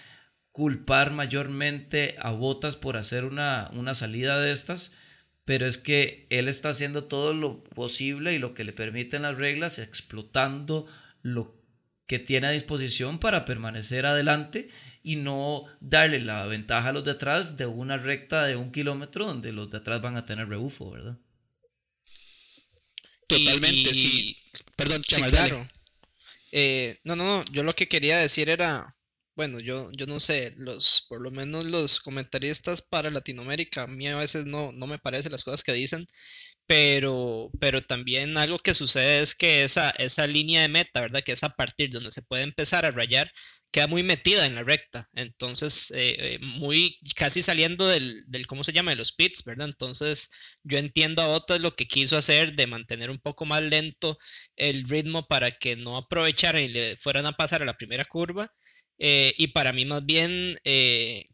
culpar 0.53 1.13
mayormente 1.13 2.15
a 2.19 2.31
Botas 2.31 2.77
por 2.77 2.97
hacer 2.97 3.25
una, 3.27 3.69
una 3.75 3.95
salida 3.95 4.41
de 4.41 4.53
estas, 4.53 4.93
pero 5.47 5.65
es 5.65 5.79
que 5.79 6.27
él 6.29 6.49
está 6.49 6.71
haciendo 6.71 7.05
todo 7.05 7.33
lo 7.33 7.63
posible 7.63 8.35
y 8.35 8.39
lo 8.39 8.53
que 8.53 8.65
le 8.65 8.73
permiten 8.73 9.23
las 9.23 9.39
reglas, 9.39 9.79
explotando 9.79 10.87
lo 11.23 11.57
que 12.09 12.19
tiene 12.19 12.49
a 12.49 12.51
disposición 12.51 13.21
para 13.21 13.45
permanecer 13.45 14.07
adelante 14.07 14.69
y 15.05 15.15
no 15.15 15.65
darle 15.81 16.21
la 16.21 16.47
ventaja 16.47 16.89
a 16.89 16.93
los 16.93 17.05
de 17.05 17.13
atrás 17.13 17.57
de 17.57 17.67
una 17.67 17.97
recta 17.97 18.45
de 18.45 18.57
un 18.57 18.73
kilómetro 18.73 19.25
donde 19.25 19.53
los 19.53 19.71
de 19.71 19.79
atrás 19.79 20.03
van 20.03 20.17
a 20.17 20.25
tener 20.25 20.49
rebufo, 20.49 20.91
¿verdad? 20.91 21.17
Totalmente, 23.29 23.95
sí. 23.95 24.37
Perdón, 24.75 25.05
sí, 25.09 25.23
claro. 25.23 25.69
Eh, 26.51 26.99
no, 27.05 27.15
no, 27.15 27.25
no, 27.25 27.45
yo 27.53 27.63
lo 27.63 27.75
que 27.75 27.87
quería 27.87 28.19
decir 28.19 28.49
era, 28.49 28.96
bueno, 29.37 29.61
yo, 29.61 29.91
yo 29.93 30.07
no 30.07 30.19
sé, 30.21 30.55
los, 30.57 31.07
por 31.09 31.21
lo 31.21 31.31
menos 31.31 31.65
los 31.67 32.01
comentaristas 32.01 32.83
para 32.83 33.11
Latinoamérica, 33.11 33.83
a 33.85 33.87
mí 33.87 34.09
a 34.09 34.17
veces 34.17 34.47
no, 34.47 34.73
no 34.73 34.87
me 34.87 34.99
parecen 34.99 35.33
las 35.33 35.45
cosas 35.45 35.63
que 35.63 35.73
dicen, 35.73 36.07
pero, 36.67 37.51
pero 37.61 37.81
también 37.83 38.37
algo 38.37 38.59
que 38.59 38.75
sucede 38.75 39.23
es 39.23 39.35
que 39.37 39.63
esa, 39.65 39.91
esa 39.91 40.27
línea 40.27 40.63
de 40.63 40.69
meta, 40.69 41.01
¿verdad? 41.01 41.23
Que 41.25 41.33
es 41.33 41.45
a 41.45 41.51
partir 41.51 41.91
donde 41.91 42.11
se 42.11 42.23
puede 42.23 42.43
empezar 42.43 42.85
a 42.85 42.91
rayar, 42.91 43.31
queda 43.73 43.87
muy 43.87 44.03
metida 44.03 44.47
en 44.47 44.57
la 44.57 44.65
recta. 44.65 45.07
Entonces, 45.15 45.91
eh, 45.93 46.17
eh, 46.19 46.39
muy 46.41 46.97
casi 47.15 47.43
saliendo 47.43 47.87
del, 47.87 48.21
del, 48.27 48.47
¿cómo 48.49 48.65
se 48.65 48.73
llama? 48.73 48.91
De 48.91 48.97
los 48.97 49.13
pits, 49.13 49.45
¿verdad? 49.45 49.69
Entonces, 49.69 50.31
yo 50.65 50.79
entiendo 50.79 51.23
a 51.23 51.27
Bottas 51.29 51.61
lo 51.61 51.73
que 51.77 51.87
quiso 51.87 52.17
hacer 52.17 52.55
de 52.55 52.67
mantener 52.67 53.11
un 53.11 53.21
poco 53.21 53.45
más 53.47 53.63
lento 53.63 54.19
el 54.57 54.85
ritmo 54.89 55.27
para 55.29 55.51
que 55.53 55.77
no 55.77 55.97
aprovecharan 55.97 56.63
y 56.65 56.69
le 56.69 56.97
fueran 56.97 57.27
a 57.27 57.33
pasar 57.33 57.63
a 57.63 57.67
la 57.67 57.77
primera 57.77 58.05
curva. 58.05 58.53
Eh, 58.99 59.35
y 59.37 59.49
para 59.49 59.73
mí 59.73 59.85
más 59.85 60.05
bien, 60.05 60.59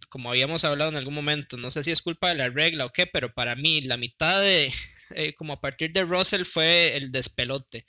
como 0.09 0.31
habíamos 0.31 0.65
hablado 0.65 0.91
en 0.91 0.97
algún 0.97 1.15
momento, 1.15 1.57
no 1.57 1.71
sé 1.71 1.83
si 1.83 1.91
es 1.91 2.03
culpa 2.03 2.31
de 2.31 2.37
la 2.37 2.51
regla 2.51 2.87
o 2.87 2.91
qué, 2.91 3.07
pero 3.07 3.33
para 3.33 3.57
mí 3.57 3.83
la 3.83 3.97
mitad 3.97 4.41
de, 4.43 4.73
como 5.37 5.55
a 5.55 5.61
partir 5.61 5.93
de 5.93 6.05
Russell 6.05 6.45
fue 6.45 6.97
el 6.97 7.11
despelote. 7.13 7.85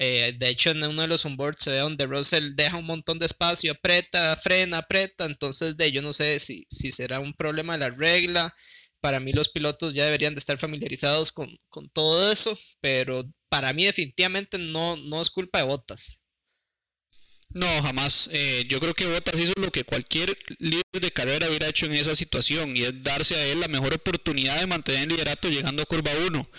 Eh, 0.00 0.36
de 0.38 0.48
hecho, 0.48 0.70
en 0.70 0.82
uno 0.84 1.02
de 1.02 1.08
los 1.08 1.24
onboards 1.26 1.62
se 1.64 1.72
ve 1.72 1.78
donde 1.78 2.06
Russell 2.06 2.54
deja 2.54 2.76
un 2.76 2.86
montón 2.86 3.18
de 3.18 3.26
espacio, 3.26 3.72
aprieta, 3.72 4.36
frena, 4.36 4.78
aprieta. 4.78 5.26
Entonces, 5.26 5.76
de 5.76 5.90
yo 5.92 6.02
no 6.02 6.12
sé 6.12 6.38
si, 6.38 6.66
si 6.70 6.92
será 6.92 7.18
un 7.20 7.34
problema 7.34 7.72
de 7.74 7.80
la 7.80 7.90
regla. 7.90 8.54
Para 9.00 9.20
mí 9.20 9.32
los 9.32 9.48
pilotos 9.48 9.94
ya 9.94 10.04
deberían 10.04 10.34
de 10.34 10.38
estar 10.40 10.56
familiarizados 10.58 11.32
con, 11.32 11.48
con 11.68 11.88
todo 11.90 12.32
eso, 12.32 12.56
pero 12.80 13.24
para 13.48 13.72
mí 13.72 13.84
definitivamente 13.84 14.58
no, 14.58 14.96
no 14.96 15.20
es 15.20 15.30
culpa 15.30 15.58
de 15.58 15.64
Botas. 15.66 16.24
No, 17.50 17.66
jamás. 17.82 18.28
Eh, 18.32 18.64
yo 18.68 18.78
creo 18.78 18.94
que 18.94 19.06
Bottas 19.06 19.38
hizo 19.38 19.52
lo 19.56 19.70
que 19.70 19.84
cualquier 19.84 20.36
líder 20.58 20.84
de 20.92 21.10
carrera 21.10 21.48
hubiera 21.48 21.68
hecho 21.68 21.86
en 21.86 21.94
esa 21.94 22.14
situación 22.14 22.76
y 22.76 22.82
es 22.82 23.02
darse 23.02 23.34
a 23.36 23.46
él 23.46 23.60
la 23.60 23.68
mejor 23.68 23.94
oportunidad 23.94 24.60
de 24.60 24.66
mantener 24.66 25.04
el 25.04 25.08
liderato 25.08 25.48
llegando 25.48 25.82
a 25.82 25.86
curva 25.86 26.10
1. 26.26 26.50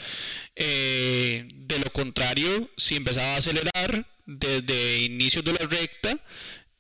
Eh, 0.56 1.48
de 1.54 1.80
lo 1.80 1.92
contrario, 1.92 2.70
si 2.76 2.96
empezaba 2.96 3.36
a 3.36 3.38
acelerar 3.38 4.08
desde 4.26 5.04
inicios 5.04 5.44
de 5.44 5.54
la 5.54 5.66
recta, 5.68 6.20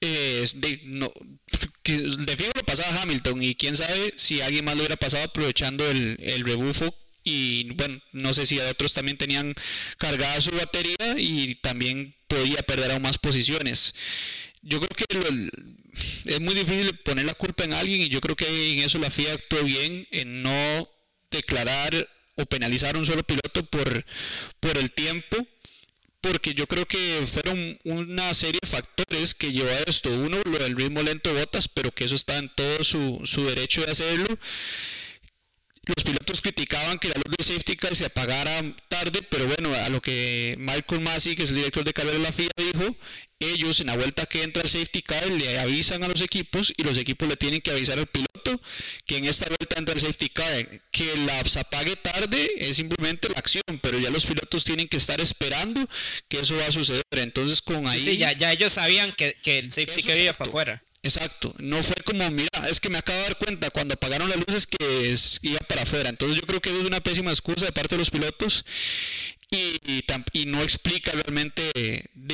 eh, 0.01 0.47
de, 0.55 0.81
no, 0.85 1.11
de 1.83 2.37
fijo 2.37 2.51
lo 2.55 2.63
pasaba 2.63 3.01
Hamilton 3.01 3.43
y 3.43 3.55
quién 3.55 3.75
sabe 3.75 4.13
si 4.17 4.41
alguien 4.41 4.65
más 4.65 4.75
lo 4.75 4.81
hubiera 4.81 4.95
pasado 4.95 5.23
aprovechando 5.25 5.87
el, 5.89 6.17
el 6.21 6.45
rebufo 6.45 6.95
y 7.23 7.73
bueno, 7.73 8.01
no 8.13 8.33
sé 8.33 8.45
si 8.45 8.59
otros 8.59 8.93
también 8.93 9.17
tenían 9.17 9.53
cargada 9.97 10.41
su 10.41 10.51
batería 10.51 11.15
y 11.17 11.55
también 11.55 12.15
podía 12.29 12.61
perder 12.63 12.91
aún 12.91 13.01
más 13.01 13.17
posiciones. 13.17 13.93
Yo 14.61 14.79
creo 14.79 15.07
que 15.07 15.49
es 16.25 16.39
muy 16.39 16.53
difícil 16.53 16.97
poner 16.99 17.25
la 17.25 17.33
culpa 17.33 17.65
en 17.65 17.73
alguien 17.73 18.01
y 18.01 18.09
yo 18.09 18.21
creo 18.21 18.35
que 18.35 18.73
en 18.73 18.79
eso 18.79 18.99
la 18.99 19.11
FIA 19.11 19.33
actuó 19.33 19.63
bien 19.63 20.07
en 20.11 20.43
no 20.43 20.89
declarar 21.31 22.07
o 22.35 22.45
penalizar 22.45 22.95
a 22.95 22.99
un 22.99 23.05
solo 23.05 23.23
piloto 23.23 23.65
por, 23.65 24.05
por 24.61 24.77
el 24.77 24.91
tiempo 24.91 25.45
porque 26.21 26.53
yo 26.53 26.67
creo 26.67 26.85
que 26.85 27.23
fueron 27.25 27.79
una 27.85 28.33
serie 28.33 28.59
de 28.61 28.67
factores 28.67 29.33
que 29.33 29.51
llevó 29.51 29.69
a 29.69 29.83
esto. 29.87 30.09
Uno, 30.09 30.41
lo 30.43 30.59
del 30.59 30.75
ritmo 30.75 31.01
lento 31.01 31.33
de 31.33 31.39
botas, 31.39 31.67
pero 31.67 31.91
que 31.91 32.05
eso 32.05 32.15
está 32.15 32.37
en 32.37 32.53
todo 32.55 32.83
su, 32.83 33.21
su 33.23 33.45
derecho 33.45 33.81
de 33.81 33.91
hacerlo. 33.91 34.27
Los 35.95 36.03
pilotos 36.03 36.41
criticaban 36.43 36.99
que 36.99 37.07
la 37.07 37.15
luz 37.15 37.35
de 37.35 37.43
safety 37.43 37.75
car 37.75 37.95
se 37.95 38.05
apagara 38.05 38.61
tarde, 38.87 39.21
pero 39.27 39.47
bueno, 39.47 39.73
a 39.73 39.89
lo 39.89 40.01
que 40.01 40.55
Michael 40.59 41.01
Massey, 41.01 41.35
que 41.35 41.43
es 41.43 41.49
el 41.49 41.55
director 41.55 41.83
de 41.83 41.93
carrera 41.93 42.17
de 42.17 42.23
la 42.23 42.31
FIA, 42.31 42.49
dijo, 42.57 42.95
ellos 43.39 43.79
en 43.79 43.87
la 43.87 43.95
vuelta 43.95 44.27
que 44.27 44.43
entra 44.43 44.61
el 44.61 44.69
safety 44.69 45.01
car 45.01 45.25
le 45.27 45.59
avisan 45.59 46.03
a 46.03 46.07
los 46.07 46.21
equipos 46.21 46.71
y 46.77 46.83
los 46.83 46.97
equipos 46.99 47.27
le 47.27 47.37
tienen 47.37 47.61
que 47.61 47.71
avisar 47.71 47.97
al 47.97 48.05
piloto 48.05 48.61
que 49.07 49.17
en 49.17 49.25
esta 49.25 49.47
vuelta 49.47 49.79
entra 49.79 49.95
el 49.95 50.01
safety 50.01 50.29
car. 50.29 50.81
Que 50.91 51.15
la 51.25 51.39
apague 51.39 51.95
tarde 51.95 52.51
es 52.57 52.77
simplemente 52.77 53.29
la 53.29 53.39
acción, 53.39 53.63
pero 53.81 53.97
ya 53.97 54.11
los 54.11 54.27
pilotos 54.27 54.63
tienen 54.65 54.87
que 54.87 54.97
estar 54.97 55.19
esperando 55.19 55.89
que 56.27 56.39
eso 56.39 56.55
va 56.55 56.67
a 56.67 56.71
suceder. 56.71 57.03
Entonces 57.11 57.63
con 57.63 57.87
ahí... 57.87 57.99
Sí, 57.99 58.17
ya, 58.17 58.33
ya 58.33 58.51
ellos 58.51 58.73
sabían 58.73 59.11
que, 59.13 59.35
que 59.41 59.57
el 59.57 59.71
safety 59.71 60.03
car 60.03 60.17
iba 60.17 60.33
para 60.33 60.49
afuera. 60.49 60.83
Exacto, 61.01 61.55
no 61.59 61.81
fue 61.81 61.95
como, 62.03 62.29
mira, 62.29 62.67
es 62.69 62.81
que 62.81 62.89
me 62.89 62.97
acabo 62.97 63.17
de 63.17 63.23
dar 63.23 63.37
cuenta 63.37 63.69
cuando 63.69 63.93
apagaron 63.93 64.27
las 64.27 64.37
luces 64.37 64.67
que 64.67 65.15
iba 65.43 65.59
para 65.59 65.83
afuera. 65.83 66.09
Entonces 66.09 66.39
yo 66.39 66.45
creo 66.45 66.59
que 66.59 66.69
es 66.69 66.85
una 66.85 66.99
pésima 66.99 67.31
excusa 67.31 67.65
de 67.65 67.71
parte 67.71 67.95
de 67.95 67.99
los 67.99 68.11
pilotos 68.11 68.65
y, 69.51 70.45
no 70.45 70.61
explica 70.61 71.11
realmente 71.11 71.71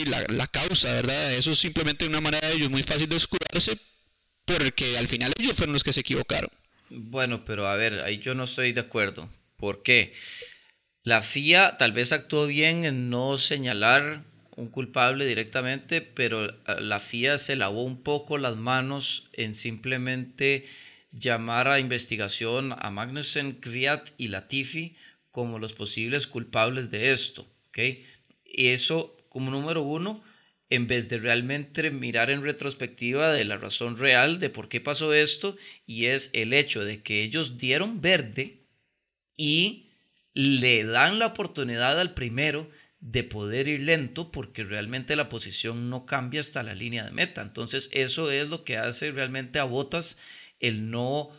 la, 0.06 0.23
la, 0.30 0.47
causa, 0.47 0.93
¿verdad? 0.93 1.34
Eso 1.34 1.51
es 1.51 1.60
simplemente 1.60 2.06
una 2.06 2.21
manera 2.21 2.47
de 2.47 2.56
ellos 2.56 2.69
muy 2.69 2.84
fácil 2.84 3.08
de 3.08 3.15
escudarse 3.17 3.78
porque 4.45 4.97
al 4.97 5.08
final 5.08 5.34
ellos 5.39 5.56
fueron 5.56 5.73
los 5.73 5.84
que 5.84 5.93
se 5.93 6.01
equivocaron. 6.01 6.49
Bueno, 6.89 7.45
pero 7.45 7.67
a 7.67 7.75
ver, 7.75 8.01
ahí 8.01 8.19
yo 8.19 8.36
no 8.36 8.43
estoy 8.43 8.73
de 8.73 8.82
acuerdo. 8.82 9.30
¿Por 9.58 9.84
qué? 9.84 10.13
La 11.04 11.21
FIA 11.21 11.78
tal 11.78 11.93
vez 11.93 12.12
actuó 12.12 12.47
bien 12.47 12.86
en 12.86 13.10
no 13.10 13.38
señalar 13.38 14.23
un 14.56 14.70
culpable 14.70 15.26
directamente, 15.26 16.02
pero 16.02 16.48
la 16.80 17.00
FIA 17.00 17.38
se 17.38 17.56
lavó 17.56 17.84
un 17.84 18.02
poco 18.02 18.38
las 18.38 18.56
manos 18.56 19.30
en 19.34 19.54
simplemente 19.54 20.65
llamar 21.12 21.68
a 21.68 21.80
investigación 21.80 22.74
a 22.78 22.89
Magnussen, 22.89 23.54
Kvyat 23.54 24.12
y 24.18 24.30
Latifi 24.30 24.96
como 25.32 25.60
los 25.60 25.74
posibles 25.74 26.28
culpables 26.28 26.91
de 26.91 27.12
esto. 27.12 27.46
¿okay? 27.70 28.06
Y 28.46 28.68
eso 28.68 29.18
como 29.30 29.52
número 29.52 29.82
uno, 29.82 30.24
en 30.70 30.88
vez 30.88 31.10
de 31.10 31.18
realmente 31.18 31.91
mirar 31.91 32.30
en 32.30 32.41
retrospectiva 32.41 33.34
de 33.34 33.44
la 33.44 33.58
razón 33.58 33.98
real 33.98 34.39
de 34.39 34.50
por 34.50 34.70
qué 34.70 34.80
pasó 34.80 35.13
esto, 35.13 35.58
y 35.86 36.06
es 36.06 36.30
el 36.34 36.54
hecho 36.54 36.86
de 36.86 37.04
que 37.04 37.22
ellos 37.22 37.58
dieron 37.58 38.00
verde 38.00 38.62
y 39.36 39.89
le 40.34 40.86
dan 40.86 41.20
la 41.20 41.28
oportunidad 41.28 42.00
al 42.00 42.13
primero 42.13 42.70
de 43.00 43.24
poder 43.24 43.68
ir 43.68 43.82
lento 43.82 44.32
porque 44.32 44.64
realmente 44.64 45.16
la 45.16 45.30
posición 45.30 45.90
no 45.90 46.06
cambia 46.06 46.40
hasta 46.40 46.64
la 46.64 46.74
línea 46.74 47.04
de 47.04 47.12
meta. 47.12 47.42
Entonces 47.42 47.90
eso 47.94 48.32
es 48.32 48.50
lo 48.50 48.64
que 48.64 48.78
hace 48.78 49.12
realmente 49.12 49.60
a 49.60 49.64
Botas 49.64 50.18
el 50.60 50.90
no 50.90 51.30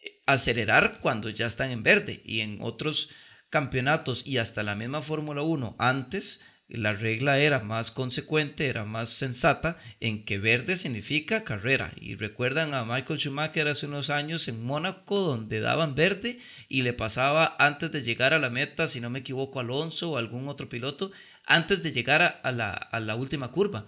eh, 0.00 0.20
acelerar 0.26 1.00
cuando 1.00 1.28
ya 1.28 1.46
están 1.46 1.70
en 1.70 1.82
verde 1.82 2.22
y 2.24 2.40
en 2.40 2.58
otros 2.60 3.10
campeonatos 3.50 4.26
y 4.26 4.38
hasta 4.38 4.62
la 4.62 4.74
misma 4.74 5.02
Fórmula 5.02 5.42
1 5.42 5.76
antes 5.78 6.40
la 6.78 6.94
regla 6.94 7.38
era 7.38 7.60
más 7.60 7.90
consecuente, 7.90 8.66
era 8.66 8.84
más 8.84 9.10
sensata 9.10 9.76
en 10.00 10.24
que 10.24 10.38
verde 10.38 10.76
significa 10.76 11.44
carrera. 11.44 11.92
Y 12.00 12.14
recuerdan 12.16 12.74
a 12.74 12.84
Michael 12.84 13.18
Schumacher 13.18 13.68
hace 13.68 13.86
unos 13.86 14.10
años 14.10 14.48
en 14.48 14.64
Mónaco 14.64 15.20
donde 15.20 15.60
daban 15.60 15.94
verde 15.94 16.38
y 16.68 16.82
le 16.82 16.92
pasaba 16.92 17.56
antes 17.58 17.92
de 17.92 18.02
llegar 18.02 18.32
a 18.34 18.38
la 18.38 18.50
meta, 18.50 18.86
si 18.86 19.00
no 19.00 19.10
me 19.10 19.20
equivoco, 19.20 19.60
Alonso 19.60 20.10
o 20.10 20.16
algún 20.16 20.48
otro 20.48 20.68
piloto, 20.68 21.12
antes 21.46 21.82
de 21.82 21.92
llegar 21.92 22.40
a, 22.42 22.52
la, 22.52 22.72
a 22.72 23.00
la 23.00 23.16
última 23.16 23.50
curva. 23.50 23.86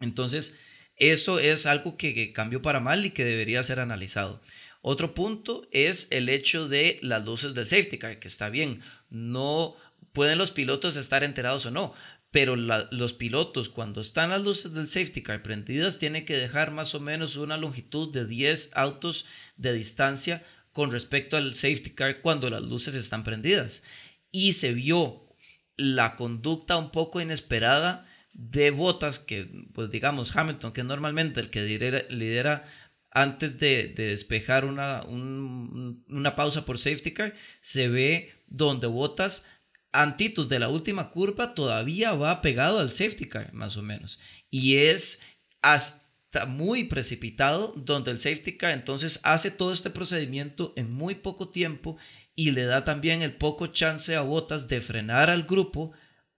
Entonces, 0.00 0.54
eso 0.96 1.38
es 1.38 1.66
algo 1.66 1.96
que, 1.96 2.32
cambió 2.32 2.62
para 2.62 2.80
mal 2.80 3.04
y 3.04 3.10
que 3.10 3.24
debería 3.24 3.62
ser 3.62 3.80
analizado. 3.80 4.40
Otro 4.82 5.14
punto 5.14 5.66
es 5.70 6.08
el 6.10 6.28
hecho 6.28 6.68
de 6.68 6.98
las 7.02 7.24
luces 7.24 7.54
del 7.54 7.66
safety 7.66 7.98
car, 7.98 8.18
que 8.18 8.28
está 8.28 8.50
bien, 8.50 8.80
no 9.10 9.74
pueden 10.12 10.38
los 10.38 10.52
pilotos 10.52 10.96
estar 10.96 11.24
enterados 11.24 11.66
o 11.66 11.70
no, 11.70 11.94
pero 12.30 12.56
los 12.56 13.12
pilotos 13.12 13.68
cuando 13.68 14.00
están 14.00 14.30
las 14.30 14.42
luces 14.42 14.72
del 14.72 14.88
safety 14.88 15.22
car 15.22 15.42
prendidas 15.42 15.98
tienen 15.98 16.24
que 16.24 16.36
dejar 16.36 16.70
más 16.70 16.94
o 16.94 17.00
menos 17.00 17.36
una 17.36 17.58
longitud 17.58 18.12
de 18.12 18.26
10 18.26 18.70
autos 18.72 19.26
de 19.56 19.74
distancia 19.74 20.42
con 20.72 20.90
respecto 20.90 21.36
al 21.36 21.54
safety 21.54 21.90
car 21.90 22.22
cuando 22.22 22.48
las 22.48 22.62
luces 22.62 22.94
están 22.94 23.22
prendidas. 23.22 23.82
Y 24.30 24.54
se 24.54 24.72
vio 24.72 25.28
la 25.76 26.16
conducta 26.16 26.78
un 26.78 26.90
poco 26.90 27.20
inesperada 27.20 28.06
de 28.32 28.70
botas 28.70 29.18
que, 29.18 29.66
pues 29.74 29.90
digamos, 29.90 30.34
Hamilton, 30.34 30.72
que 30.72 30.84
normalmente 30.84 31.40
el 31.40 31.50
que 31.50 32.06
lidera, 32.08 32.64
antes 33.10 33.58
de, 33.58 33.88
despejar 33.88 34.64
una, 34.64 35.02
una 35.06 36.34
pausa 36.34 36.64
por 36.64 36.78
safety 36.78 37.12
car, 37.12 37.34
se 37.60 37.88
ve 37.88 38.32
donde 38.46 38.86
botas 38.86 39.44
antitos 39.92 40.48
de 40.48 40.58
la 40.58 40.68
última 40.68 41.10
curva 41.10 41.54
todavía 41.54 42.14
va 42.14 42.40
pegado 42.40 42.80
al 42.80 42.90
safety 42.90 43.28
car, 43.28 43.52
más 43.52 43.76
o 43.76 43.82
menos. 43.82 44.18
Y 44.50 44.76
es 44.76 45.20
hasta 45.60 46.46
muy 46.46 46.84
precipitado, 46.84 47.72
donde 47.76 48.10
el 48.10 48.18
safety 48.18 48.56
car 48.56 48.72
entonces 48.72 49.20
hace 49.22 49.50
todo 49.50 49.72
este 49.72 49.90
procedimiento 49.90 50.72
en 50.76 50.90
muy 50.90 51.14
poco 51.14 51.50
tiempo 51.50 51.98
y 52.34 52.52
le 52.52 52.64
da 52.64 52.84
también 52.84 53.22
el 53.22 53.34
poco 53.34 53.66
chance 53.68 54.16
a 54.16 54.22
Botas 54.22 54.66
de 54.68 54.80
frenar 54.80 55.28
al 55.28 55.42
grupo 55.42 55.92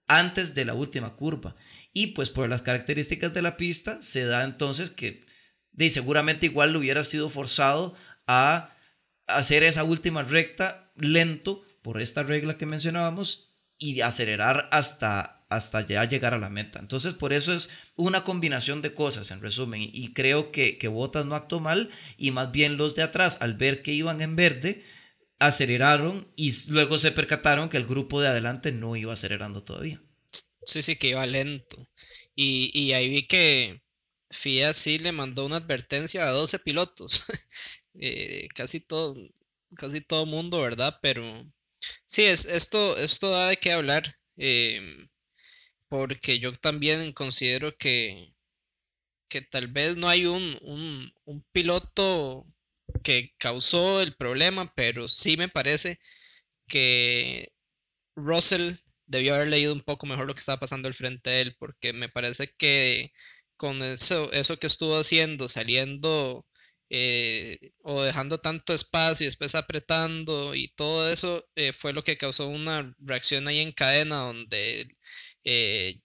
antes 0.07 0.53
de 0.53 0.65
la 0.65 0.73
última 0.73 1.15
curva. 1.15 1.55
Y 1.93 2.07
pues 2.07 2.29
por 2.29 2.49
las 2.49 2.61
características 2.61 3.33
de 3.33 3.41
la 3.41 3.57
pista 3.57 4.01
se 4.01 4.25
da 4.25 4.43
entonces 4.43 4.89
que 4.89 5.25
de, 5.71 5.89
seguramente 5.89 6.45
igual 6.45 6.73
le 6.73 6.79
hubiera 6.79 7.03
sido 7.03 7.29
forzado 7.29 7.95
a 8.27 8.75
hacer 9.27 9.63
esa 9.63 9.83
última 9.83 10.23
recta 10.23 10.91
lento 10.95 11.63
por 11.81 12.01
esta 12.01 12.23
regla 12.23 12.57
que 12.57 12.65
mencionábamos 12.65 13.44
y 13.77 14.01
acelerar 14.01 14.69
hasta, 14.71 15.45
hasta 15.49 15.85
ya 15.85 16.05
llegar 16.05 16.33
a 16.33 16.39
la 16.39 16.49
meta. 16.49 16.79
Entonces, 16.79 17.13
por 17.13 17.33
eso 17.33 17.53
es 17.53 17.69
una 17.95 18.23
combinación 18.23 18.81
de 18.81 18.93
cosas, 18.93 19.31
en 19.31 19.41
resumen. 19.41 19.81
Y 19.81 20.13
creo 20.13 20.51
que, 20.51 20.77
que 20.77 20.87
Botas 20.87 21.25
no 21.25 21.35
actuó 21.35 21.59
mal 21.59 21.89
y 22.17 22.31
más 22.31 22.51
bien 22.51 22.77
los 22.77 22.95
de 22.95 23.03
atrás, 23.03 23.37
al 23.41 23.55
ver 23.55 23.81
que 23.81 23.93
iban 23.93 24.21
en 24.21 24.35
verde, 24.35 24.83
aceleraron 25.39 26.31
y 26.35 26.53
luego 26.69 26.97
se 26.97 27.11
percataron 27.11 27.69
que 27.69 27.77
el 27.77 27.85
grupo 27.85 28.21
de 28.21 28.29
adelante 28.29 28.71
no 28.71 28.95
iba 28.95 29.13
acelerando 29.13 29.63
todavía. 29.63 30.01
Sí, 30.65 30.81
sí, 30.81 30.95
que 30.95 31.09
iba 31.09 31.25
lento. 31.25 31.87
Y, 32.35 32.91
ahí 32.93 33.09
vi 33.09 33.27
que 33.27 33.81
FIA 34.29 34.73
sí 34.73 34.99
le 34.99 35.11
mandó 35.11 35.45
una 35.45 35.57
advertencia 35.57 36.27
a 36.27 36.31
12 36.31 36.59
pilotos. 36.59 37.25
Eh, 37.97 38.49
casi 38.53 38.81
todo, 38.81 39.15
casi 39.77 40.01
todo 40.01 40.25
mundo, 40.25 40.59
¿verdad? 40.59 40.99
Pero 41.01 41.23
sí, 42.05 42.23
es, 42.25 42.45
esto, 42.45 42.97
esto 42.97 43.29
da 43.31 43.49
de 43.49 43.57
qué 43.57 43.71
hablar. 43.71 44.15
Em, 44.37 45.07
porque 45.89 46.39
yo 46.39 46.53
también 46.53 47.13
considero 47.13 47.75
que, 47.77 48.35
que 49.29 49.41
tal 49.41 49.67
vez 49.67 49.97
no 49.97 50.07
hay 50.09 50.25
un, 50.25 50.57
un, 50.61 51.11
un 51.25 51.45
piloto 51.51 52.47
que 53.03 53.33
causó 53.39 54.01
el 54.01 54.15
problema, 54.15 54.73
pero 54.75 55.07
sí 55.07 55.37
me 55.37 55.49
parece 55.49 55.99
que 56.67 57.49
Russell 58.15 58.73
debió 59.07 59.35
haber 59.35 59.49
leído 59.49 59.73
un 59.73 59.81
poco 59.83 60.07
mejor 60.07 60.27
lo 60.27 60.35
que 60.35 60.39
estaba 60.39 60.59
pasando 60.59 60.87
al 60.87 60.93
frente 60.93 61.29
de 61.29 61.41
él, 61.41 61.55
porque 61.59 61.93
me 61.93 62.09
parece 62.09 62.49
que 62.57 63.11
con 63.57 63.83
eso, 63.83 64.31
eso 64.33 64.57
que 64.57 64.67
estuvo 64.67 64.97
haciendo, 64.97 65.47
saliendo 65.47 66.47
eh, 66.97 67.73
o 67.83 68.03
dejando 68.03 68.37
tanto 68.37 68.73
espacio 68.73 69.25
y 69.25 69.27
después 69.27 69.53
apretando 69.53 70.55
y 70.55 70.69
todo 70.69 71.11
eso 71.11 71.45
eh, 71.55 71.73
fue 71.73 71.91
lo 71.91 72.05
que 72.05 72.15
causó 72.17 72.47
una 72.47 72.95
reacción 72.99 73.49
ahí 73.49 73.59
en 73.59 73.73
cadena 73.73 74.17
donde 74.19 74.87
eh, 75.43 75.99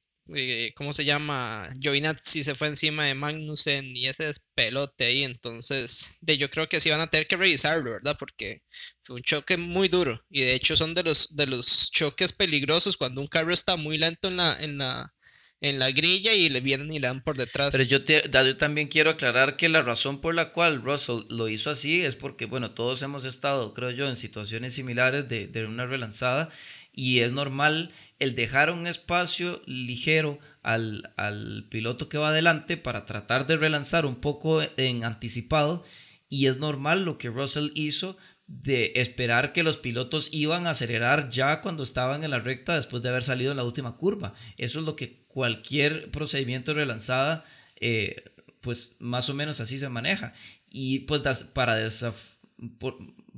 ¿cómo 0.75 0.93
se 0.93 1.05
llama? 1.05 1.69
Giovinazzi 1.81 2.43
se 2.43 2.57
fue 2.57 2.67
encima 2.69 3.05
de 3.05 3.15
Magnussen 3.15 3.97
y 3.97 4.07
ese 4.09 4.29
pelote 4.57 5.05
ahí, 5.05 5.23
entonces 5.23 6.19
de, 6.23 6.37
yo 6.37 6.51
creo 6.51 6.69
que 6.69 6.81
sí 6.81 6.91
van 6.91 7.01
a 7.01 7.09
tener 7.09 7.29
que 7.29 7.37
revisarlo, 7.37 7.93
¿verdad? 7.93 8.17
Porque 8.19 8.63
fue 9.01 9.17
un 9.17 9.23
choque 9.23 9.57
muy 9.57 9.89
duro 9.89 10.21
y 10.29 10.41
de 10.41 10.55
hecho 10.55 10.77
son 10.77 10.95
de 10.95 11.05
los, 11.05 11.37
de 11.37 11.47
los 11.47 11.91
choques 11.93 12.33
peligrosos 12.33 12.97
cuando 12.97 13.21
un 13.21 13.29
carro 13.29 13.53
está 13.53 13.77
muy 13.77 13.97
lento 13.97 14.27
en 14.27 14.39
la, 14.39 14.57
en 14.61 14.79
la, 14.79 15.15
en 15.61 15.79
la 15.79 15.91
grilla 15.91 16.33
y 16.33 16.49
le 16.49 16.61
vienen 16.61 16.91
y 16.91 16.99
le 16.99 17.07
dan 17.07 17.21
por 17.21 17.37
detrás. 17.37 17.71
Pero 17.73 17.85
yo, 17.85 17.99
yo 17.99 18.57
también 18.57 18.89
quiero 18.89 19.11
aclarar 19.11 19.57
que 19.57 19.69
la 19.69 19.83
razón 19.83 20.21
por 20.21 20.35
la 20.35 20.53
cual 20.53 20.83
Russell 20.83 21.25
lo 21.29 21.49
hizo 21.49 21.71
así 21.71 22.03
es 22.03 22.17
porque, 22.17 22.47
bueno, 22.47 22.71
todos 22.73 23.03
hemos 23.03 23.25
estado, 23.25 23.75
creo 23.75 23.91
yo, 23.91 24.09
en 24.09 24.17
situaciones 24.17 24.75
similares 24.75 25.29
de, 25.29 25.47
de 25.47 25.67
una 25.67 25.87
relanzada 25.87 26.49
y 26.93 27.21
es 27.21 27.33
normal 27.33 27.93
el 28.19 28.35
dejar 28.35 28.71
un 28.71 28.87
espacio 28.87 29.63
ligero 29.67 30.39
al, 30.63 31.13
al, 31.17 31.67
piloto 31.71 32.09
que 32.09 32.19
va 32.19 32.29
adelante 32.29 32.77
para 32.77 33.07
tratar 33.07 33.47
de 33.47 33.57
relanzar 33.57 34.05
un 34.05 34.17
poco 34.17 34.61
en 34.77 35.05
anticipado 35.05 35.85
y 36.29 36.47
es 36.47 36.59
normal 36.59 37.05
lo 37.05 37.19
que 37.19 37.29
Russell 37.29 37.71
hizo 37.75 38.17
de 38.47 38.93
esperar 38.97 39.53
que 39.53 39.63
los 39.63 39.79
pilotos 39.79 40.29
iban 40.33 40.67
a 40.67 40.71
acelerar 40.71 41.31
ya 41.31 41.61
cuando 41.61 41.83
estaban 41.83 42.25
en 42.25 42.33
la 42.33 42.41
recta 42.41 42.75
después 42.75 43.03
de 43.03 43.09
haber 43.09 43.23
salido 43.23 43.53
en 43.53 43.57
la 43.57 43.65
última 43.65 43.97
curva. 43.97 44.35
Eso 44.57 44.81
es 44.81 44.85
lo 44.85 44.97
que 44.97 45.20
cualquier 45.33 46.11
procedimiento 46.11 46.75
relanzada, 46.75 47.45
eh, 47.77 48.25
pues 48.61 48.97
más 48.99 49.29
o 49.31 49.35
menos 49.35 49.61
así 49.61 49.79
se 49.79 49.89
maneja. 49.89 50.33
Y 50.71 51.01
pues 51.01 51.23
para, 51.53 51.91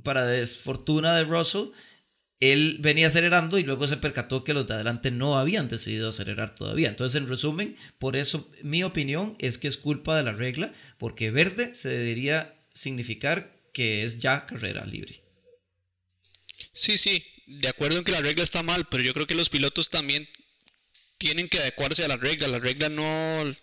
para 0.03 0.25
desfortuna 0.25 1.15
de 1.15 1.23
Russell, 1.23 1.69
él 2.39 2.77
venía 2.81 3.07
acelerando 3.07 3.57
y 3.57 3.63
luego 3.63 3.87
se 3.87 3.95
percató 3.95 4.43
que 4.43 4.53
los 4.53 4.67
de 4.67 4.73
adelante 4.73 5.11
no 5.11 5.37
habían 5.37 5.69
decidido 5.69 6.09
acelerar 6.09 6.55
todavía. 6.55 6.89
Entonces, 6.89 7.21
en 7.21 7.29
resumen, 7.29 7.77
por 7.99 8.17
eso 8.17 8.51
mi 8.63 8.83
opinión 8.83 9.37
es 9.39 9.57
que 9.57 9.69
es 9.69 9.77
culpa 9.77 10.17
de 10.17 10.23
la 10.23 10.33
regla, 10.33 10.73
porque 10.97 11.31
verde 11.31 11.73
se 11.73 11.87
debería 11.87 12.53
significar 12.73 13.55
que 13.73 14.03
es 14.03 14.19
ya 14.19 14.45
carrera 14.45 14.85
libre. 14.85 15.23
Sí, 16.73 16.97
sí, 16.97 17.23
de 17.47 17.69
acuerdo 17.69 17.99
en 17.99 18.03
que 18.03 18.11
la 18.11 18.21
regla 18.21 18.43
está 18.43 18.61
mal, 18.61 18.87
pero 18.89 19.03
yo 19.03 19.13
creo 19.13 19.27
que 19.27 19.35
los 19.35 19.49
pilotos 19.49 19.89
también 19.89 20.27
tienen 21.23 21.47
que 21.47 21.57
adecuarse 21.57 22.03
a 22.03 22.09
la 22.09 22.17
regla. 22.17 22.49
La 22.49 22.59
regla 22.59 22.89
no, 22.89 23.55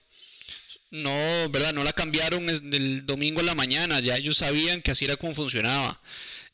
no, 0.90 1.51
¿verdad? 1.51 1.75
No 1.75 1.85
la 1.85 1.92
cambiaron 1.92 2.49
el 2.49 3.05
domingo 3.05 3.40
en 3.40 3.46
la 3.46 3.55
mañana, 3.55 4.01
ya 4.01 4.16
ellos 4.16 4.38
sabían 4.38 4.81
que 4.81 4.92
así 4.92 5.05
era 5.05 5.16
como 5.16 5.35
funcionaba 5.35 6.01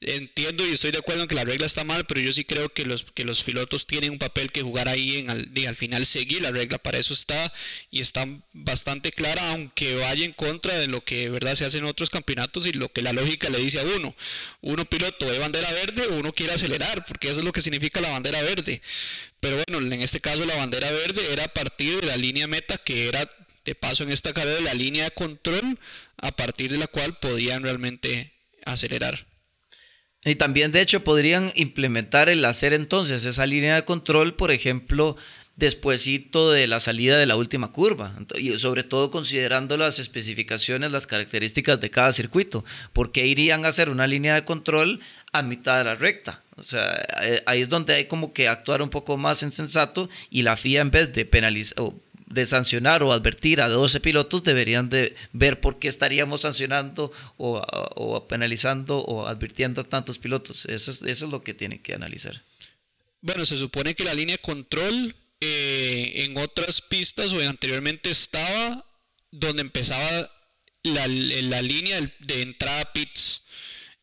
entiendo 0.01 0.67
y 0.67 0.73
estoy 0.73 0.91
de 0.91 0.99
acuerdo 0.99 1.23
en 1.23 1.29
que 1.29 1.35
la 1.35 1.45
regla 1.45 1.67
está 1.67 1.85
mal, 1.85 2.05
pero 2.07 2.21
yo 2.21 2.33
sí 2.33 2.45
creo 2.45 2.69
que 2.69 2.85
los, 2.85 3.05
que 3.15 3.25
los 3.25 3.43
pilotos 3.43 3.87
tienen 3.87 4.11
un 4.11 4.19
papel 4.19 4.53
que 4.53 4.63
jugar 4.63 4.89
ahí 4.89 5.17
en 5.17 5.31
al, 5.31 5.51
al 5.67 5.77
final 5.77 6.05
seguir 6.07 6.43
la 6.43 6.51
regla. 6.51 6.79
Para 6.79 6.99
eso 6.99 7.15
está 7.15 7.53
y 7.91 8.01
está 8.01 8.27
bastante 8.53 9.11
clara, 9.11 9.51
aunque 9.51 9.97
vaya 9.97 10.25
en 10.25 10.33
contra 10.33 10.75
de 10.79 10.87
lo 10.87 11.05
que 11.05 11.29
verdad 11.31 11.55
se 11.55 11.65
hace 11.65 11.79
en 11.79 11.85
otros 11.85 12.11
campeonatos 12.11 12.67
y 12.67 12.73
lo 12.73 12.93
que 12.93 13.03
la 13.03 13.13
lógica 13.13 13.49
le 13.51 13.59
dice 13.59 13.81
a 13.81 13.85
uno. 13.85 14.15
Uno 14.61 14.85
piloto 14.85 15.31
de 15.31 15.39
bandera 15.39 15.71
verde, 15.73 16.09
uno 16.09 16.33
quiere 16.33 16.53
acelerar, 16.53 17.05
porque 17.07 17.29
eso 17.29 17.41
es 17.41 17.45
lo 17.45 17.53
que 17.53 17.61
significa 17.61 18.01
la 18.01 18.11
bandera 18.11 18.43
verde. 18.43 18.83
Pero 19.41 19.63
bueno, 19.69 19.95
en 19.95 20.03
este 20.03 20.21
caso 20.21 20.45
la 20.45 20.57
bandera 20.57 20.91
verde 20.91 21.23
era 21.33 21.45
a 21.45 21.49
partir 21.49 22.01
de 22.01 22.07
la 22.07 22.17
línea 22.17 22.47
meta 22.47 22.79
que 22.79 23.09
era 23.09 23.31
de 23.65 23.75
paso 23.75 24.05
en 24.05 24.13
esta 24.13 24.33
carrera 24.33 24.61
la 24.61 24.75
línea 24.75 25.05
de 25.05 25.11
control 25.11 25.79
a 26.19 26.33
partir 26.33 26.71
de 26.71 26.79
la 26.79 26.87
cual 26.87 27.19
podían 27.19 27.63
realmente 27.63 28.33
acelerar. 28.65 29.27
Y 30.27 30.35
también, 30.35 30.73
de 30.73 30.81
hecho, 30.81 31.05
podrían 31.05 31.53
implementar 31.55 32.29
el 32.29 32.45
hacer 32.45 32.73
entonces 32.73 33.25
esa 33.25 33.47
línea 33.47 33.77
de 33.77 33.85
control, 33.85 34.35
por 34.35 34.51
ejemplo, 34.51 35.17
despuesito 35.55 36.51
de 36.51 36.67
la 36.67 36.81
salida 36.81 37.17
de 37.17 37.27
la 37.27 37.37
última 37.37 37.71
curva, 37.71 38.13
y 38.35 38.59
sobre 38.59 38.83
todo 38.83 39.13
considerando 39.13 39.77
las 39.77 40.01
especificaciones, 40.01 40.91
las 40.91 41.07
características 41.07 41.81
de 41.81 41.91
cada 41.91 42.13
circuito, 42.13 42.65
porque 42.93 43.27
irían 43.27 43.65
a 43.65 43.69
hacer 43.69 43.89
una 43.89 44.09
línea 44.09 44.35
de 44.35 44.45
control 44.45 45.01
a 45.33 45.43
mitad 45.43 45.79
de 45.79 45.85
la 45.85 45.95
recta. 45.95 46.43
O 46.57 46.63
sea, 46.63 47.07
eh, 47.23 47.43
ahí 47.47 47.63
es 47.63 47.69
donde 47.69 47.95
hay 47.95 48.07
como 48.07 48.33
que 48.33 48.49
actuar 48.49 48.83
un 48.83 48.91
poco 48.91 49.17
más 49.17 49.43
insensato 49.43 50.09
y 50.29 50.43
la 50.43 50.57
FIA 50.57 50.81
en 50.81 50.91
vez 50.91 51.13
de 51.13 51.25
penalizar, 51.25 51.93
de 52.27 52.45
sancionar 52.45 53.03
o 53.03 53.13
advertir 53.13 53.61
a 53.61 53.69
12 53.69 54.01
pilotos, 54.01 54.43
deberían 54.43 54.91
de 54.91 55.15
ver 55.33 55.61
por 55.61 55.79
qué 55.79 55.89
estaríamos 55.89 56.43
sancionando 56.43 57.13
o, 57.37 58.27
penalizando 58.29 58.99
o 58.99 59.27
advirtiendo 59.27 59.81
a 59.81 59.85
tantos 59.85 60.19
pilotos. 60.19 60.67
Eso 60.67 60.91
es, 60.91 61.03
eso 61.03 61.27
es 61.27 61.31
lo 61.31 61.43
que 61.43 61.55
tienen 61.55 61.81
que 61.81 61.95
analizar. 61.95 62.43
Bueno, 63.21 63.47
se 63.47 63.57
supone 63.57 63.95
que 63.95 64.05
la 64.05 64.15
línea 64.15 64.37
de 64.37 64.43
control 64.43 65.15
eh, 65.41 66.25
en 66.25 66.37
otras 66.39 66.81
pistas 66.81 67.33
o 67.33 67.41
anteriormente 67.41 68.11
estaba 68.11 68.85
donde 69.31 69.63
empezaba 69.63 70.31
la, 70.83 71.07
la 71.09 71.63
línea 71.63 72.01
de 72.21 72.43
entrada 72.43 72.93
pits. 72.93 73.46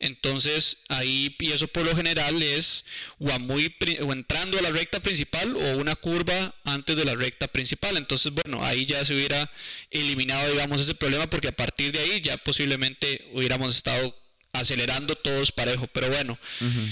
Entonces 0.03 0.79
ahí, 0.89 1.33
y 1.39 1.51
eso 1.51 1.69
por 1.69 1.85
lo 1.85 1.95
general 1.95 2.43
es 2.43 2.83
o, 3.19 3.39
muy, 3.39 3.73
o 4.01 4.11
entrando 4.11 4.59
a 4.59 4.61
la 4.61 4.69
recta 4.69 4.99
principal 4.99 5.55
o 5.55 5.77
una 5.77 5.95
curva 5.95 6.53
antes 6.65 6.97
de 6.97 7.05
la 7.05 7.15
recta 7.15 7.47
principal. 7.47 7.95
Entonces, 7.95 8.33
bueno, 8.33 8.63
ahí 8.65 8.85
ya 8.85 9.03
se 9.05 9.13
hubiera 9.13 9.49
eliminado, 9.91 10.51
digamos, 10.51 10.81
ese 10.81 10.93
problema 10.93 11.27
porque 11.29 11.47
a 11.47 11.55
partir 11.55 11.93
de 11.93 11.99
ahí 11.99 12.19
ya 12.19 12.35
posiblemente 12.35 13.29
hubiéramos 13.31 13.77
estado 13.77 14.13
acelerando 14.51 15.15
todos 15.15 15.53
parejo, 15.53 15.87
pero 15.87 16.09
bueno. 16.09 16.37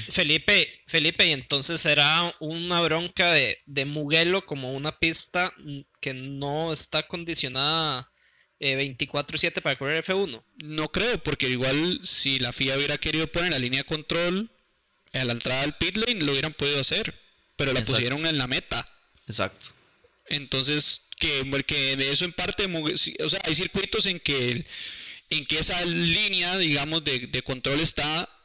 Felipe, 0.09 0.81
Felipe, 0.87 1.27
y 1.27 1.33
entonces 1.33 1.81
será 1.81 2.33
una 2.39 2.79
bronca 2.79 3.33
de, 3.33 3.59
de 3.65 3.83
Mugello 3.83 4.45
como 4.45 4.71
una 4.71 4.97
pista 4.97 5.53
que 5.99 6.13
no 6.13 6.71
está 6.71 7.03
condicionada 7.03 8.10
24-7 8.61 9.57
eh, 9.57 9.61
para 9.61 9.75
correr 9.75 10.03
F1? 10.03 10.43
No 10.63 10.91
creo, 10.91 11.21
porque 11.23 11.49
igual 11.49 11.99
si 12.03 12.39
la 12.39 12.53
FIA 12.53 12.77
hubiera 12.77 12.97
querido 12.97 13.27
poner 13.27 13.51
la 13.51 13.59
línea 13.59 13.81
de 13.81 13.85
control 13.85 14.51
a 15.13 15.25
la 15.25 15.33
entrada 15.33 15.63
al 15.63 15.77
pit 15.77 15.97
lane, 15.97 16.23
lo 16.23 16.31
hubieran 16.31 16.53
podido 16.53 16.79
hacer, 16.79 17.13
pero 17.55 17.73
la 17.73 17.83
pusieron 17.83 18.25
en 18.25 18.37
la 18.37 18.47
meta. 18.47 18.87
Exacto. 19.27 19.73
Entonces, 20.27 21.09
que, 21.17 21.45
porque 21.49 21.95
de 21.97 22.11
eso 22.11 22.23
en 22.25 22.33
parte, 22.33 22.65
o 23.19 23.29
sea, 23.29 23.39
hay 23.43 23.55
circuitos 23.55 24.05
en 24.05 24.19
que, 24.19 24.65
en 25.29 25.45
que 25.45 25.59
esa 25.59 25.83
línea, 25.85 26.57
digamos, 26.57 27.03
de, 27.03 27.27
de 27.27 27.41
control 27.41 27.79
está 27.79 28.23
eh, 28.23 28.40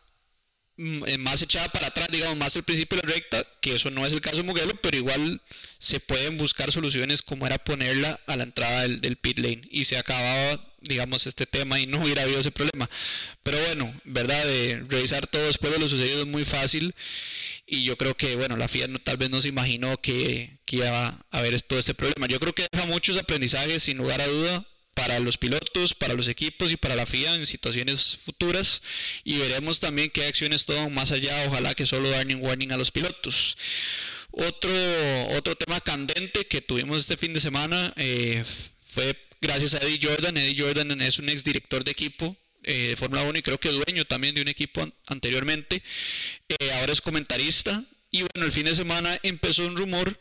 más 0.76 1.40
echada 1.40 1.68
para 1.68 1.86
atrás, 1.86 2.08
digamos, 2.12 2.36
más 2.36 2.54
el 2.56 2.62
principio 2.62 2.98
de 2.98 3.06
la 3.06 3.14
recta, 3.14 3.46
que 3.60 3.76
eso 3.76 3.90
no 3.90 4.04
es 4.04 4.12
el 4.12 4.20
caso 4.20 4.38
de 4.38 4.42
Mugello, 4.42 4.72
pero 4.82 4.96
igual 4.96 5.40
se 5.78 6.00
pueden 6.00 6.36
buscar 6.36 6.70
soluciones 6.70 7.22
como 7.22 7.46
era 7.46 7.58
ponerla 7.58 8.20
a 8.26 8.36
la 8.36 8.44
entrada 8.44 8.86
del, 8.86 9.16
pit 9.16 9.38
lane 9.38 9.62
y 9.70 9.84
se 9.84 9.96
acababa, 9.96 10.62
digamos, 10.82 11.26
este 11.26 11.46
tema 11.46 11.80
y 11.80 11.86
no 11.86 12.02
hubiera 12.02 12.22
habido 12.22 12.40
ese 12.40 12.50
problema. 12.50 12.90
Pero 13.42 13.58
bueno, 13.66 14.00
¿verdad? 14.04 14.44
De 14.44 14.84
revisar 14.88 15.26
todo 15.26 15.46
después 15.46 15.72
de 15.72 15.78
lo 15.78 15.88
sucedido 15.88 16.20
es 16.20 16.26
muy 16.26 16.44
fácil 16.44 16.94
y 17.66 17.84
yo 17.84 17.96
creo 17.96 18.14
que, 18.16 18.36
bueno, 18.36 18.56
la 18.56 18.68
FIA 18.68 18.88
no, 18.88 18.98
tal 18.98 19.16
vez 19.16 19.30
no 19.30 19.40
se 19.40 19.48
imaginó 19.48 20.00
que, 20.00 20.58
que 20.66 20.76
iba 20.76 21.08
a 21.08 21.24
haber 21.30 21.60
todo 21.62 21.78
este 21.78 21.94
problema. 21.94 22.26
Yo 22.26 22.38
creo 22.38 22.54
que 22.54 22.66
deja 22.70 22.86
muchos 22.86 23.16
aprendizajes, 23.16 23.84
sin 23.84 23.96
lugar 23.96 24.20
a 24.20 24.26
duda, 24.26 24.66
para 24.96 25.20
los 25.20 25.36
pilotos, 25.36 25.92
para 25.92 26.14
los 26.14 26.26
equipos 26.26 26.72
y 26.72 26.78
para 26.78 26.96
la 26.96 27.04
FIA 27.04 27.34
en 27.34 27.44
situaciones 27.44 28.16
futuras 28.16 28.80
y 29.24 29.36
veremos 29.36 29.78
también 29.78 30.08
qué 30.08 30.24
acciones 30.24 30.64
toman 30.64 30.92
más 30.94 31.12
allá, 31.12 31.44
ojalá 31.46 31.74
que 31.74 31.84
solo 31.84 32.08
un 32.08 32.42
warning 32.42 32.72
a 32.72 32.78
los 32.78 32.90
pilotos. 32.90 33.58
Otro, 34.30 34.70
otro 35.36 35.54
tema 35.54 35.80
candente 35.80 36.46
que 36.46 36.62
tuvimos 36.62 37.02
este 37.02 37.18
fin 37.18 37.34
de 37.34 37.40
semana 37.40 37.92
eh, 37.96 38.42
fue 38.82 39.14
gracias 39.42 39.74
a 39.74 39.78
Eddie 39.78 40.00
Jordan. 40.02 40.38
Eddie 40.38 40.62
Jordan 40.62 40.98
es 41.02 41.18
un 41.18 41.28
ex 41.28 41.44
director 41.44 41.84
de 41.84 41.90
equipo 41.90 42.34
eh, 42.62 42.88
de 42.88 42.96
Fórmula 42.96 43.22
1 43.24 43.38
y 43.38 43.42
creo 43.42 43.60
que 43.60 43.68
dueño 43.68 44.06
también 44.06 44.34
de 44.34 44.40
un 44.40 44.48
equipo 44.48 44.90
anteriormente. 45.06 45.82
Eh, 46.48 46.72
ahora 46.80 46.94
es 46.94 47.02
comentarista. 47.02 47.84
Y 48.10 48.22
bueno, 48.22 48.46
el 48.46 48.52
fin 48.52 48.64
de 48.64 48.74
semana 48.74 49.18
empezó 49.22 49.66
un 49.66 49.76
rumor 49.76 50.18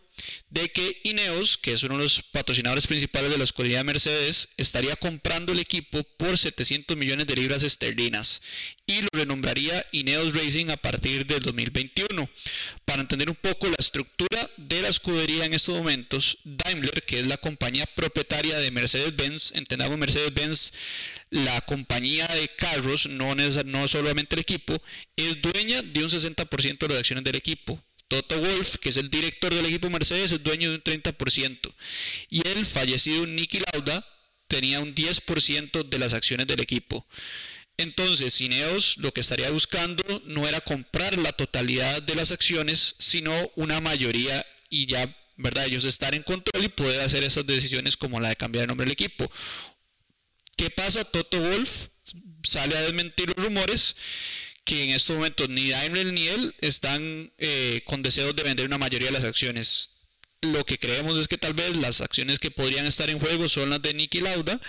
de 0.49 0.71
que 0.71 1.01
Ineos, 1.03 1.57
que 1.57 1.73
es 1.73 1.83
uno 1.83 1.97
de 1.97 2.03
los 2.03 2.21
patrocinadores 2.21 2.87
principales 2.87 3.31
de 3.31 3.37
la 3.37 3.43
escudería 3.43 3.83
Mercedes, 3.83 4.49
estaría 4.57 4.95
comprando 4.95 5.53
el 5.53 5.59
equipo 5.59 6.03
por 6.17 6.37
700 6.37 6.95
millones 6.97 7.27
de 7.27 7.35
libras 7.35 7.63
esterlinas 7.63 8.41
y 8.87 9.01
lo 9.01 9.07
renombraría 9.13 9.85
Ineos 9.91 10.33
Racing 10.33 10.69
a 10.69 10.77
partir 10.77 11.25
del 11.25 11.41
2021. 11.41 12.29
Para 12.85 13.01
entender 13.01 13.29
un 13.29 13.35
poco 13.35 13.67
la 13.67 13.75
estructura 13.79 14.49
de 14.57 14.81
la 14.81 14.89
escudería 14.89 15.45
en 15.45 15.53
estos 15.53 15.75
momentos, 15.75 16.37
Daimler, 16.43 17.03
que 17.03 17.19
es 17.19 17.27
la 17.27 17.37
compañía 17.37 17.85
propietaria 17.95 18.57
de 18.59 18.71
Mercedes-Benz, 18.71 19.53
entendamos 19.55 19.97
Mercedes-Benz, 19.97 20.71
la 21.31 21.59
compañía 21.61 22.27
de 22.27 22.47
carros, 22.55 23.07
no, 23.07 23.35
no 23.35 23.87
solamente 23.87 24.35
el 24.35 24.41
equipo, 24.41 24.81
es 25.15 25.41
dueña 25.41 25.81
de 25.81 26.03
un 26.03 26.09
60% 26.09 26.77
de 26.77 26.87
las 26.87 26.99
acciones 26.99 27.23
del 27.23 27.35
equipo. 27.35 27.83
Toto 28.07 28.39
Wolf, 28.39 28.75
que 28.77 28.89
es 28.89 28.97
el 28.97 29.09
director 29.09 29.53
del 29.53 29.65
equipo 29.65 29.89
Mercedes, 29.89 30.31
es 30.31 30.43
dueño 30.43 30.69
de 30.69 30.75
un 30.75 30.83
30%. 30.83 31.73
Y 32.29 32.47
el 32.47 32.65
fallecido 32.65 33.25
Nicky 33.25 33.59
Lauda 33.71 34.05
tenía 34.47 34.79
un 34.79 34.93
10% 34.93 35.89
de 35.89 35.99
las 35.99 36.13
acciones 36.13 36.47
del 36.47 36.61
equipo. 36.61 37.05
Entonces, 37.77 38.33
Cineos 38.33 38.97
lo 38.97 39.11
que 39.11 39.21
estaría 39.21 39.49
buscando 39.49 40.03
no 40.25 40.47
era 40.47 40.61
comprar 40.61 41.17
la 41.19 41.33
totalidad 41.33 42.01
de 42.03 42.15
las 42.15 42.31
acciones, 42.31 42.95
sino 42.99 43.33
una 43.55 43.81
mayoría 43.81 44.45
y 44.69 44.85
ya, 44.85 45.13
¿verdad? 45.35 45.65
Ellos 45.65 45.83
estar 45.83 46.15
en 46.15 46.23
control 46.23 46.63
y 46.63 46.69
poder 46.69 47.01
hacer 47.01 47.23
esas 47.23 47.45
decisiones 47.45 47.97
como 47.97 48.19
la 48.19 48.29
de 48.29 48.35
cambiar 48.35 48.63
el 48.63 48.67
nombre 48.69 48.85
del 48.85 48.93
equipo. 48.93 49.29
¿Qué 50.55 50.69
pasa? 50.69 51.03
Toto 51.03 51.39
Wolf 51.41 51.87
sale 52.43 52.77
a 52.77 52.81
desmentir 52.81 53.33
los 53.35 53.45
rumores 53.45 53.95
que 54.65 54.83
en 54.83 54.89
estos 54.89 55.15
momentos 55.15 55.47
ni 55.47 55.69
Daimler 55.69 56.11
ni 56.11 56.27
él 56.27 56.55
están 56.59 57.31
eh, 57.37 57.81
con 57.85 58.01
deseos 58.01 58.35
de 58.35 58.43
vender 58.43 58.65
una 58.65 58.79
mayoría 58.79 59.07
de 59.07 59.13
las 59.13 59.23
acciones. 59.23 59.91
Lo 60.41 60.65
que 60.65 60.77
creemos 60.77 61.17
es 61.17 61.27
que 61.27 61.37
tal 61.37 61.53
vez 61.53 61.75
las 61.77 62.01
acciones 62.01 62.39
que 62.39 62.51
podrían 62.51 62.85
estar 62.85 63.09
en 63.09 63.19
juego 63.19 63.47
son 63.47 63.69
las 63.69 63.81
de 63.81 63.93
Nicky 63.93 64.21
Lauda, 64.21 64.59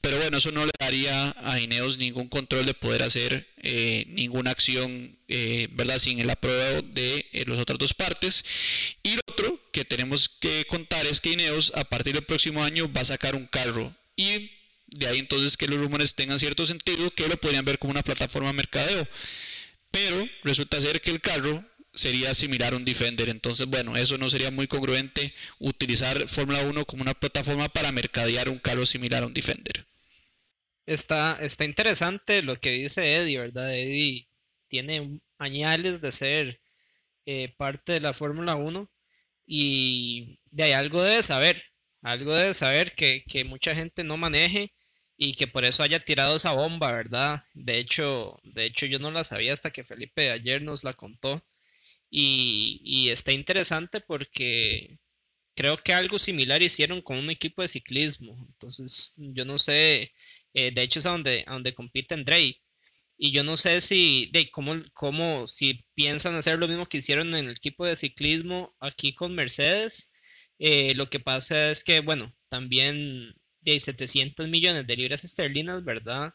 pero 0.00 0.18
bueno, 0.18 0.38
eso 0.38 0.52
no 0.52 0.64
le 0.64 0.72
daría 0.78 1.34
a 1.42 1.58
Ineos 1.60 1.98
ningún 1.98 2.28
control 2.28 2.64
de 2.64 2.74
poder 2.74 3.02
hacer 3.02 3.46
eh, 3.62 4.04
ninguna 4.08 4.50
acción, 4.50 5.18
eh, 5.28 5.68
¿verdad? 5.72 5.98
Sin 5.98 6.20
el 6.20 6.30
apruebo 6.30 6.82
de 6.82 7.26
las 7.46 7.58
otras 7.58 7.78
dos 7.78 7.92
partes. 7.92 8.44
Y 9.02 9.14
lo 9.14 9.20
otro 9.26 9.60
que 9.72 9.84
tenemos 9.84 10.28
que 10.28 10.64
contar 10.66 11.04
es 11.06 11.20
que 11.20 11.32
Ineos 11.32 11.72
a 11.74 11.84
partir 11.84 12.14
del 12.14 12.24
próximo 12.24 12.62
año 12.62 12.90
va 12.90 13.00
a 13.02 13.06
sacar 13.06 13.34
un 13.34 13.46
carro 13.46 13.94
y 14.16 14.50
de 14.86 15.08
ahí 15.08 15.18
entonces 15.18 15.56
que 15.56 15.66
los 15.66 15.78
rumores 15.78 16.14
tengan 16.14 16.38
cierto 16.38 16.66
sentido, 16.66 17.10
que 17.10 17.28
lo 17.28 17.36
podrían 17.36 17.64
ver 17.64 17.78
como 17.78 17.90
una 17.90 18.02
plataforma 18.02 18.48
de 18.48 18.54
mercadeo. 18.54 19.08
Pero 19.90 20.24
resulta 20.42 20.80
ser 20.80 21.00
que 21.00 21.10
el 21.10 21.20
carro 21.20 21.64
sería 21.96 22.34
similar 22.34 22.74
a 22.74 22.76
un 22.76 22.84
Defender. 22.84 23.28
Entonces, 23.28 23.66
bueno, 23.66 23.96
eso 23.96 24.18
no 24.18 24.28
sería 24.30 24.50
muy 24.50 24.66
congruente 24.66 25.34
utilizar 25.58 26.28
Fórmula 26.28 26.60
1 26.62 26.84
como 26.84 27.02
una 27.02 27.14
plataforma 27.14 27.68
para 27.68 27.92
mercadear 27.92 28.48
un 28.48 28.58
carro 28.58 28.86
similar 28.86 29.22
a 29.22 29.26
un 29.26 29.34
Defender. 29.34 29.86
Está, 30.84 31.38
está 31.40 31.64
interesante 31.64 32.42
lo 32.42 32.56
que 32.56 32.70
dice 32.72 33.16
Eddie, 33.16 33.38
¿verdad? 33.38 33.74
Eddie 33.74 34.28
tiene 34.68 35.20
añales 35.38 36.00
de 36.00 36.12
ser 36.12 36.60
eh, 37.24 37.52
parte 37.56 37.94
de 37.94 38.00
la 38.00 38.12
Fórmula 38.12 38.54
1 38.54 38.88
y 39.46 40.38
de 40.46 40.62
ahí 40.64 40.72
algo 40.72 41.02
debe 41.02 41.22
saber, 41.22 41.62
algo 42.02 42.34
debe 42.34 42.54
saber 42.54 42.92
que, 42.94 43.24
que 43.28 43.44
mucha 43.44 43.74
gente 43.74 44.04
no 44.04 44.16
maneje 44.16 44.72
y 45.16 45.34
que 45.34 45.46
por 45.46 45.64
eso 45.64 45.82
haya 45.82 46.00
tirado 46.00 46.36
esa 46.36 46.52
bomba, 46.52 46.92
¿verdad? 46.92 47.42
De 47.54 47.78
hecho, 47.78 48.38
de 48.44 48.66
hecho 48.66 48.86
yo 48.86 48.98
no 48.98 49.10
la 49.10 49.24
sabía 49.24 49.52
hasta 49.52 49.70
que 49.70 49.84
Felipe 49.84 50.30
ayer 50.30 50.62
nos 50.62 50.84
la 50.84 50.92
contó. 50.92 51.42
Y, 52.10 53.08
está 53.10 53.32
interesante 53.32 54.00
porque 54.00 54.98
creo 55.54 55.82
que 55.82 55.92
algo 55.94 56.18
similar 56.18 56.62
hicieron 56.62 57.02
con 57.02 57.18
un 57.18 57.30
equipo 57.30 57.62
de 57.62 57.68
ciclismo. 57.68 58.36
Entonces, 58.48 59.14
yo 59.18 59.44
no 59.44 59.58
sé, 59.58 60.12
eh, 60.54 60.70
de 60.72 60.82
hecho 60.82 60.98
es 61.00 61.06
a 61.06 61.10
donde, 61.10 61.44
a 61.46 61.52
donde 61.54 61.74
compite 61.74 62.14
Andrei. 62.14 62.60
Y 63.18 63.32
yo 63.32 63.44
no 63.44 63.56
sé 63.56 63.80
si, 63.80 64.30
de 64.32 64.50
cómo, 64.50 65.46
si 65.46 65.86
piensan 65.94 66.34
hacer 66.36 66.58
lo 66.58 66.68
mismo 66.68 66.86
que 66.88 66.98
hicieron 66.98 67.34
en 67.34 67.46
el 67.46 67.52
equipo 67.52 67.86
de 67.86 67.96
ciclismo 67.96 68.74
aquí 68.80 69.14
con 69.14 69.34
Mercedes. 69.34 70.12
Eh, 70.58 70.94
lo 70.94 71.10
que 71.10 71.20
pasa 71.20 71.70
es 71.70 71.84
que, 71.84 72.00
bueno, 72.00 72.34
también 72.48 73.35
de 73.72 73.80
700 73.80 74.48
millones 74.48 74.86
de 74.86 74.96
libras 74.96 75.24
esterlinas, 75.24 75.84
¿verdad? 75.84 76.32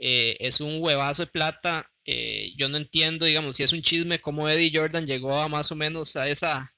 Eh, 0.00 0.36
es 0.40 0.60
un 0.60 0.80
huevazo 0.80 1.24
de 1.24 1.30
plata. 1.30 1.90
Eh, 2.04 2.52
yo 2.56 2.68
no 2.68 2.76
entiendo, 2.78 3.26
digamos, 3.26 3.56
si 3.56 3.62
es 3.62 3.72
un 3.72 3.82
chisme 3.82 4.20
cómo 4.20 4.48
Eddie 4.48 4.70
Jordan 4.72 5.06
llegó 5.06 5.34
a 5.38 5.48
más 5.48 5.70
o 5.72 5.76
menos 5.76 6.16
a 6.16 6.28
esa, 6.28 6.70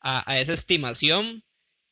a, 0.00 0.38
esa 0.38 0.52
estimación. 0.54 1.44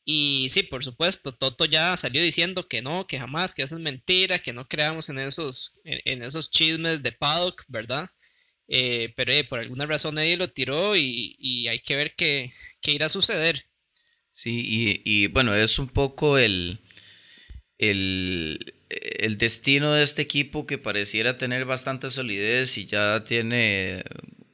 Y 0.03 0.47
sí, 0.49 0.63
por 0.63 0.83
supuesto, 0.83 1.33
Toto 1.33 1.65
ya 1.65 1.95
salió 1.97 2.23
diciendo 2.23 2.67
que 2.67 2.81
no, 2.81 3.07
que 3.07 3.19
jamás, 3.19 3.53
que 3.55 3.63
eso 3.63 3.75
es 3.75 3.81
mentira, 3.81 4.39
que 4.39 4.53
no 4.53 4.67
creamos 4.67 5.09
en 5.09 5.19
esos, 5.19 5.81
en, 5.85 6.23
esos 6.23 6.49
chismes 6.51 7.03
de 7.03 7.11
paddock, 7.11 7.63
¿verdad? 7.67 8.09
Eh, 8.67 9.13
pero 9.15 9.31
por 9.49 9.59
alguna 9.59 9.85
razón 9.85 10.17
Eddie 10.17 10.37
lo 10.37 10.49
tiró 10.49 10.95
y, 10.97 11.67
hay 11.67 11.79
que 11.79 11.95
ver 11.95 12.15
qué, 12.15 12.51
qué, 12.81 12.93
irá 12.93 13.07
a 13.07 13.09
suceder. 13.09 13.63
Sí, 14.31 14.61
y, 14.65 15.01
y 15.05 15.27
bueno, 15.27 15.55
es 15.55 15.77
un 15.77 15.89
poco 15.89 16.37
el, 16.37 16.81
el, 17.81 18.73
el, 18.89 19.37
destino 19.37 19.91
de 19.91 20.03
este 20.03 20.21
equipo 20.21 20.65
que 20.65 20.77
pareciera 20.77 21.37
tener 21.37 21.65
bastante 21.65 22.09
solidez 22.09 22.77
y 22.77 22.85
ya 22.85 23.23
tiene 23.23 24.03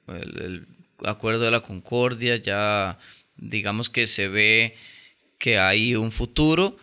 el, 0.07 0.65
acuerdo 1.05 1.43
de 1.43 1.51
la 1.51 1.61
concordia, 1.61 2.37
ya 2.37 2.97
digamos 3.35 3.89
que 3.89 4.07
se 4.07 4.29
ve 4.29 4.75
que 5.37 5.59
hay 5.59 5.95
un 5.95 6.11
futuro 6.11 6.77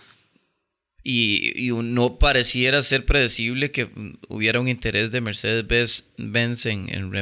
y, 1.03 1.71
no 1.73 2.19
pareciera 2.19 2.83
ser 2.83 3.07
predecible 3.07 3.71
que 3.71 3.89
hubiera 4.29 4.61
un 4.61 4.69
interés 4.69 5.11
de 5.11 5.21
Mercedes-Benz 5.23 6.67
en, 6.67 7.13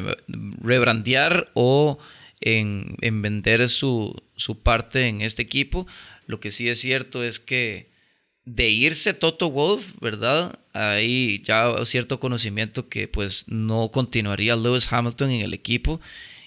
rebrandear 0.61 1.51
o 1.55 1.99
en, 2.41 2.97
vender 3.23 3.69
su, 3.69 4.21
su 4.35 4.63
parte 4.63 5.07
en 5.07 5.21
este 5.21 5.43
equipo. 5.43 5.87
Lo 6.27 6.41
que 6.41 6.51
sí 6.51 6.69
es 6.69 6.81
cierto 6.81 7.23
es 7.23 7.39
que 7.39 7.92
de 8.45 8.71
irse 8.71 9.15
Toto 9.15 9.51
Wolf, 9.51 9.95
¿verdad? 10.01 10.59
Hay 10.73 11.43
ya 11.45 11.75
cierto 11.85 12.19
conocimiento 12.19 12.89
que 12.89 13.09
pues 13.09 13.45
no 13.49 13.91
continuaría 13.93 14.57
Lewis 14.57 14.93
Hamilton 14.93 15.31
en 15.31 15.41
el 15.43 15.55
equipo. 15.55 16.01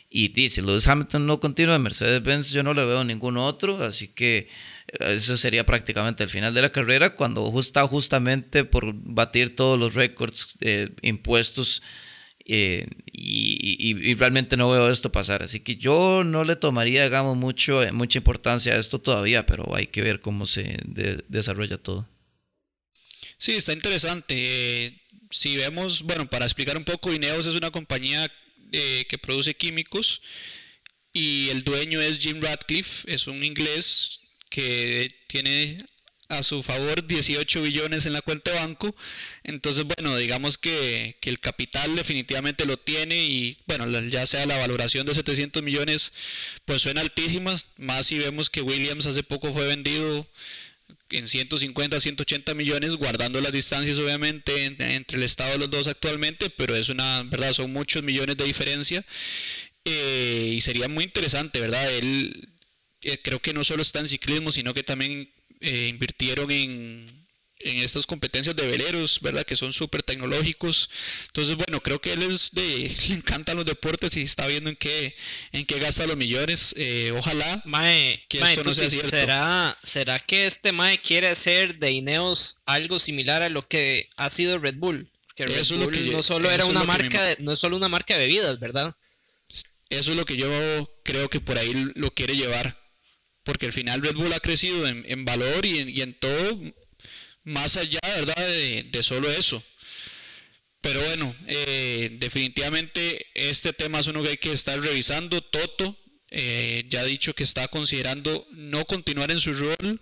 Y 0.09 0.29
dice, 0.29 0.61
Lewis 0.61 0.87
Hamilton 0.87 1.25
no 1.25 1.39
continúa 1.39 1.75
en 1.75 1.81
Mercedes-Benz, 1.81 2.51
yo 2.51 2.63
no 2.63 2.73
le 2.73 2.85
veo 2.85 3.03
ningún 3.03 3.35
otro, 3.37 3.83
así 3.83 4.07
que 4.07 4.47
eh, 4.87 5.15
eso 5.15 5.35
sería 5.35 5.65
prácticamente 5.65 6.23
el 6.23 6.29
final 6.29 6.53
de 6.53 6.61
la 6.61 6.71
carrera 6.71 7.15
cuando 7.15 7.51
está 7.59 7.85
justamente 7.87 8.63
por 8.63 8.93
batir 8.93 9.55
todos 9.57 9.77
los 9.77 9.93
récords 9.93 10.57
eh, 10.61 10.91
impuestos 11.01 11.81
eh, 12.45 12.87
y, 13.11 14.13
realmente 14.15 14.55
no 14.57 14.69
veo 14.69 14.89
esto 14.89 15.11
pasar. 15.11 15.43
Así 15.43 15.59
que 15.61 15.75
yo 15.75 16.23
no 16.23 16.43
le 16.43 16.55
tomaría, 16.55 17.03
digamos, 17.03 17.35
mucho, 17.35 17.81
mucha 17.91 18.19
importancia 18.19 18.73
a 18.73 18.77
esto 18.77 18.99
todavía, 18.99 19.45
pero 19.45 19.75
hay 19.75 19.87
que 19.87 20.01
ver 20.01 20.21
cómo 20.21 20.47
se 20.47 20.77
desarrolla 21.27 21.77
todo. 21.77 22.07
Sí, 23.37 23.53
está 23.53 23.73
interesante. 23.73 25.01
si 25.31 25.57
vemos, 25.57 26.03
bueno, 26.03 26.29
para 26.29 26.45
explicar 26.45 26.77
un 26.77 26.85
poco, 26.85 27.13
Ineos 27.13 27.47
es 27.47 27.55
una 27.55 27.71
compañía 27.71 28.27
que 28.71 29.17
produce 29.17 29.55
químicos 29.55 30.21
y 31.15 31.49
el 31.49 31.63
dueño 31.63 32.01
es 32.01 32.19
Jim 32.19 32.41
Radcliffe, 32.41 33.09
es 33.09 33.27
un 33.27 33.41
inglés 33.41 34.19
que 34.49 35.23
tiene 35.27 35.77
a 36.27 36.43
su 36.43 36.63
favor 36.63 37.05
18 37.05 37.61
billones 37.61 38.05
en 38.05 38.13
la 38.13 38.21
cuenta 38.21 38.51
de 38.51 38.59
banco. 38.59 38.95
Entonces, 39.43 39.85
bueno, 39.85 40.15
digamos 40.17 40.57
que, 40.57 41.17
el 41.21 41.39
capital 41.39 41.95
definitivamente 41.95 42.65
lo 42.65 42.77
tiene 42.77 43.15
y, 43.25 43.57
bueno, 43.65 43.87
ya 44.09 44.25
sea 44.25 44.45
la 44.45 44.57
valoración 44.57 45.05
de 45.05 45.15
700 45.15 45.63
millones, 45.63 46.13
pues 46.65 46.81
suena 46.81 47.01
altísimas, 47.01 47.67
más 47.77 48.07
si 48.07 48.19
vemos 48.19 48.49
que 48.49 48.61
Williams 48.61 49.05
hace 49.05 49.23
poco 49.23 49.51
fue 49.53 49.67
vendido 49.67 50.27
en 51.09 51.27
150, 51.27 51.99
180 51.99 52.53
millones, 52.55 52.95
guardando 52.95 53.41
las 53.41 53.51
distancias 53.51 53.97
obviamente 53.97 54.65
entre 54.65 55.17
el 55.17 55.23
estado 55.23 55.53
de 55.53 55.59
los 55.59 55.69
dos 55.69 55.87
actualmente, 55.87 56.49
pero 56.49 56.75
es 56.75 56.89
una, 56.89 57.23
verdad, 57.23 57.53
son 57.53 57.71
muchos 57.71 58.03
millones 58.03 58.37
de 58.37 58.43
diferencia. 58.43 59.05
Eh, 59.85 60.53
y 60.55 60.61
sería 60.61 60.89
muy 60.89 61.03
interesante, 61.03 61.59
¿verdad? 61.59 61.91
Él 61.93 62.49
eh, 63.01 63.19
creo 63.23 63.39
que 63.39 63.53
no 63.53 63.63
solo 63.63 63.83
está 63.83 63.99
en 63.99 64.07
ciclismo, 64.07 64.51
sino 64.51 64.73
que 64.73 64.81
también 64.81 65.29
eh, 65.65 65.87
invirtieron 65.87 66.51
en, 66.51 67.25
en 67.65 67.79
estas 67.79 68.05
competencias 68.05 68.55
de 68.55 68.67
veleros, 68.67 69.19
¿verdad? 69.21 69.43
Que 69.43 69.55
son 69.55 69.73
súper 69.73 70.03
tecnológicos. 70.03 70.89
Entonces, 71.27 71.55
bueno, 71.55 71.81
creo 71.81 71.99
que 71.99 72.13
él 72.13 72.21
es 72.21 72.51
de, 72.51 72.95
le 73.09 73.15
encantan 73.15 73.57
los 73.57 73.65
deportes 73.65 74.15
y 74.17 74.21
está 74.21 74.45
viendo 74.47 74.69
en 74.69 74.75
qué, 74.75 75.15
en 75.51 75.65
qué 75.65 75.79
gasta 75.79 76.05
los 76.05 76.15
millones. 76.15 76.73
Eh, 76.77 77.11
ojalá 77.17 77.63
que 78.29 78.37
esto 78.37 78.63
no 78.63 78.73
sea 78.73 78.89
cierto. 78.89 79.09
¿será, 79.09 79.77
¿Será 79.81 80.19
que 80.19 80.45
este 80.45 80.71
Mae 80.71 80.99
quiere 80.99 81.27
hacer 81.27 81.77
de 81.79 81.91
Ineos 81.91 82.61
algo 82.65 82.99
similar 82.99 83.41
a 83.41 83.49
lo 83.49 83.67
que 83.67 84.07
ha 84.17 84.29
sido 84.29 84.59
Red 84.59 84.75
Bull? 84.75 85.09
Que 85.35 85.47
Red 85.47 85.67
Bull 85.67 86.11
no 86.11 86.21
solo 86.21 86.51
era 86.51 86.65
una 86.65 86.83
marca, 86.83 87.21
de, 87.23 87.37
no 87.39 87.51
es 87.51 87.59
solo 87.59 87.75
una 87.75 87.89
marca 87.89 88.13
de 88.13 88.27
bebidas, 88.27 88.59
¿verdad? 88.59 88.95
Eso 89.89 90.11
es 90.11 90.17
lo 90.17 90.25
que 90.25 90.37
yo 90.37 90.49
creo 91.03 91.29
que 91.29 91.39
por 91.39 91.57
ahí 91.57 91.73
lo 91.95 92.11
quiere 92.11 92.35
llevar 92.35 92.84
porque 93.45 93.67
al 93.67 93.73
final 93.73 94.01
Red 94.01 94.15
Bull 94.15 94.33
ha 94.33 94.39
crecido 94.39 94.85
en, 94.87 95.23
valor 95.23 95.65
y 95.65 96.01
en, 96.01 96.13
todo, 96.15 96.59
más 97.43 97.77
allá, 97.77 97.99
¿verdad?, 98.15 98.35
de, 98.91 99.03
solo 99.03 99.29
eso. 99.31 99.63
Pero 100.81 100.99
bueno, 101.01 101.35
eh, 101.47 102.09
definitivamente 102.19 103.27
este 103.33 103.71
tema 103.71 103.99
es 103.99 104.07
uno 104.07 104.21
que 104.21 104.29
hay 104.29 104.37
que 104.37 104.51
estar 104.51 104.79
revisando. 104.79 105.41
Toto 105.41 105.97
eh, 106.31 106.85
ya 106.89 107.01
ha 107.01 107.05
dicho 107.05 107.33
que 107.33 107.43
está 107.43 107.67
considerando 107.67 108.47
no 108.51 108.83
continuar 108.85 109.31
en 109.31 109.39
su 109.39 109.53
rol 109.53 110.01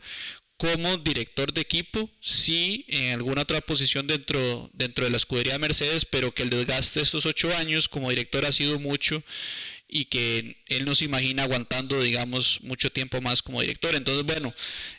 como 0.58 0.96
director 0.98 1.52
de 1.54 1.62
equipo, 1.62 2.10
sí 2.22 2.86
en 2.88 3.14
alguna 3.14 3.42
otra 3.42 3.60
posición 3.60 4.08
dentro, 4.08 4.70
dentro 4.74 5.04
de 5.04 5.12
la 5.12 5.18
escudería 5.18 5.60
Mercedes, 5.60 6.06
pero 6.06 6.34
que 6.34 6.44
el 6.44 6.50
desgaste 6.50 7.00
de 7.00 7.04
estos 7.04 7.26
ocho 7.26 7.54
años 7.58 7.90
como 7.90 8.10
director 8.10 8.46
ha 8.46 8.52
sido 8.52 8.80
mucho 8.80 9.24
y 9.96 10.06
que 10.06 10.58
él 10.66 10.86
no 10.86 10.96
se 10.96 11.06
imagina 11.06 11.44
aguantando, 11.44 12.02
digamos, 12.02 12.62
mucho 12.64 12.92
tiempo 12.92 13.22
más 13.22 13.44
como 13.44 13.62
director. 13.62 13.94
Entonces, 13.94 14.24
bueno, 14.24 14.52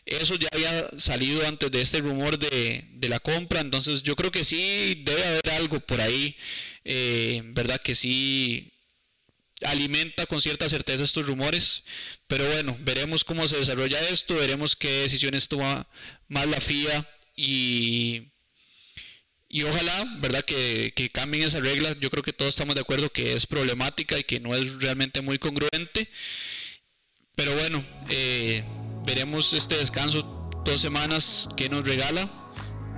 eso 0.06 0.36
ya 0.36 0.46
había 0.52 0.88
salido 1.00 1.44
antes 1.48 1.68
de 1.72 1.82
este 1.82 1.98
rumor 1.98 2.38
de, 2.38 2.84
la 3.08 3.18
compra, 3.18 3.60
entonces 3.60 4.04
yo 4.04 4.14
creo 4.14 4.30
que 4.30 4.44
sí 4.44 5.02
debe 5.04 5.24
haber 5.24 5.50
algo 5.50 5.80
por 5.80 6.00
ahí, 6.00 6.36
eh, 6.84 7.42
¿verdad? 7.46 7.80
Que 7.82 7.96
sí 7.96 8.72
alimenta 9.62 10.26
con 10.26 10.40
cierta 10.40 10.68
certeza 10.68 11.02
estos 11.02 11.26
rumores, 11.26 11.82
pero 12.28 12.46
bueno, 12.46 12.78
veremos 12.80 13.24
cómo 13.24 13.48
se 13.48 13.56
desarrolla 13.56 14.00
esto, 14.08 14.36
veremos 14.36 14.76
qué 14.76 14.88
decisiones 15.02 15.48
toma 15.48 15.88
más 16.28 16.46
la 16.46 16.60
FIA 16.60 17.08
y 17.34 18.33
y 19.54 19.62
ojalá, 19.62 20.04
¿verdad?, 20.18 20.44
que, 20.44 21.10
cambien 21.12 21.44
esa 21.44 21.60
regla. 21.60 21.94
Yo 22.00 22.10
creo 22.10 22.24
que 22.24 22.32
todos 22.32 22.48
estamos 22.48 22.74
de 22.74 22.80
acuerdo 22.80 23.08
que 23.12 23.34
es 23.34 23.46
problemática 23.46 24.18
y 24.18 24.24
que 24.24 24.40
no 24.40 24.52
es 24.52 24.80
realmente 24.80 25.22
muy 25.22 25.38
congruente. 25.38 26.10
Pero 27.36 27.54
bueno, 27.54 27.84
eh, 28.10 28.64
veremos 29.06 29.52
este 29.52 29.76
descanso 29.76 30.50
dos 30.64 30.80
semanas 30.80 31.48
que 31.56 31.68
nos 31.68 31.84
regala. 31.84 32.28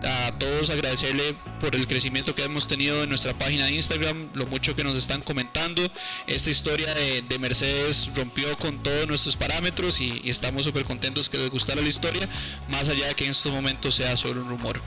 A 0.02 0.38
todos 0.38 0.70
agradecerle 0.70 1.36
por 1.60 1.76
el 1.76 1.86
crecimiento 1.86 2.34
que 2.34 2.44
hemos 2.44 2.66
tenido 2.66 3.02
en 3.02 3.10
nuestra 3.10 3.38
página 3.38 3.66
de 3.66 3.72
Instagram, 3.72 4.30
lo 4.32 4.46
mucho 4.46 4.74
que 4.74 4.82
nos 4.82 4.96
están 4.96 5.20
comentando. 5.20 5.82
Esta 6.26 6.48
historia 6.48 6.86
de, 6.94 7.38
Mercedes 7.38 8.10
rompió 8.14 8.56
con 8.56 8.82
todos 8.82 9.06
nuestros 9.06 9.36
parámetros 9.36 10.00
y, 10.00 10.22
y 10.24 10.30
estamos 10.30 10.64
súper 10.64 10.84
contentos 10.84 11.28
que 11.28 11.36
les 11.36 11.50
gustara 11.50 11.82
la 11.82 11.88
historia, 11.88 12.26
más 12.70 12.88
allá 12.88 13.08
de 13.08 13.14
que 13.14 13.26
en 13.26 13.32
estos 13.32 13.52
momentos 13.52 13.94
sea 13.94 14.16
solo 14.16 14.40
un 14.40 14.48
rumor. 14.48 14.80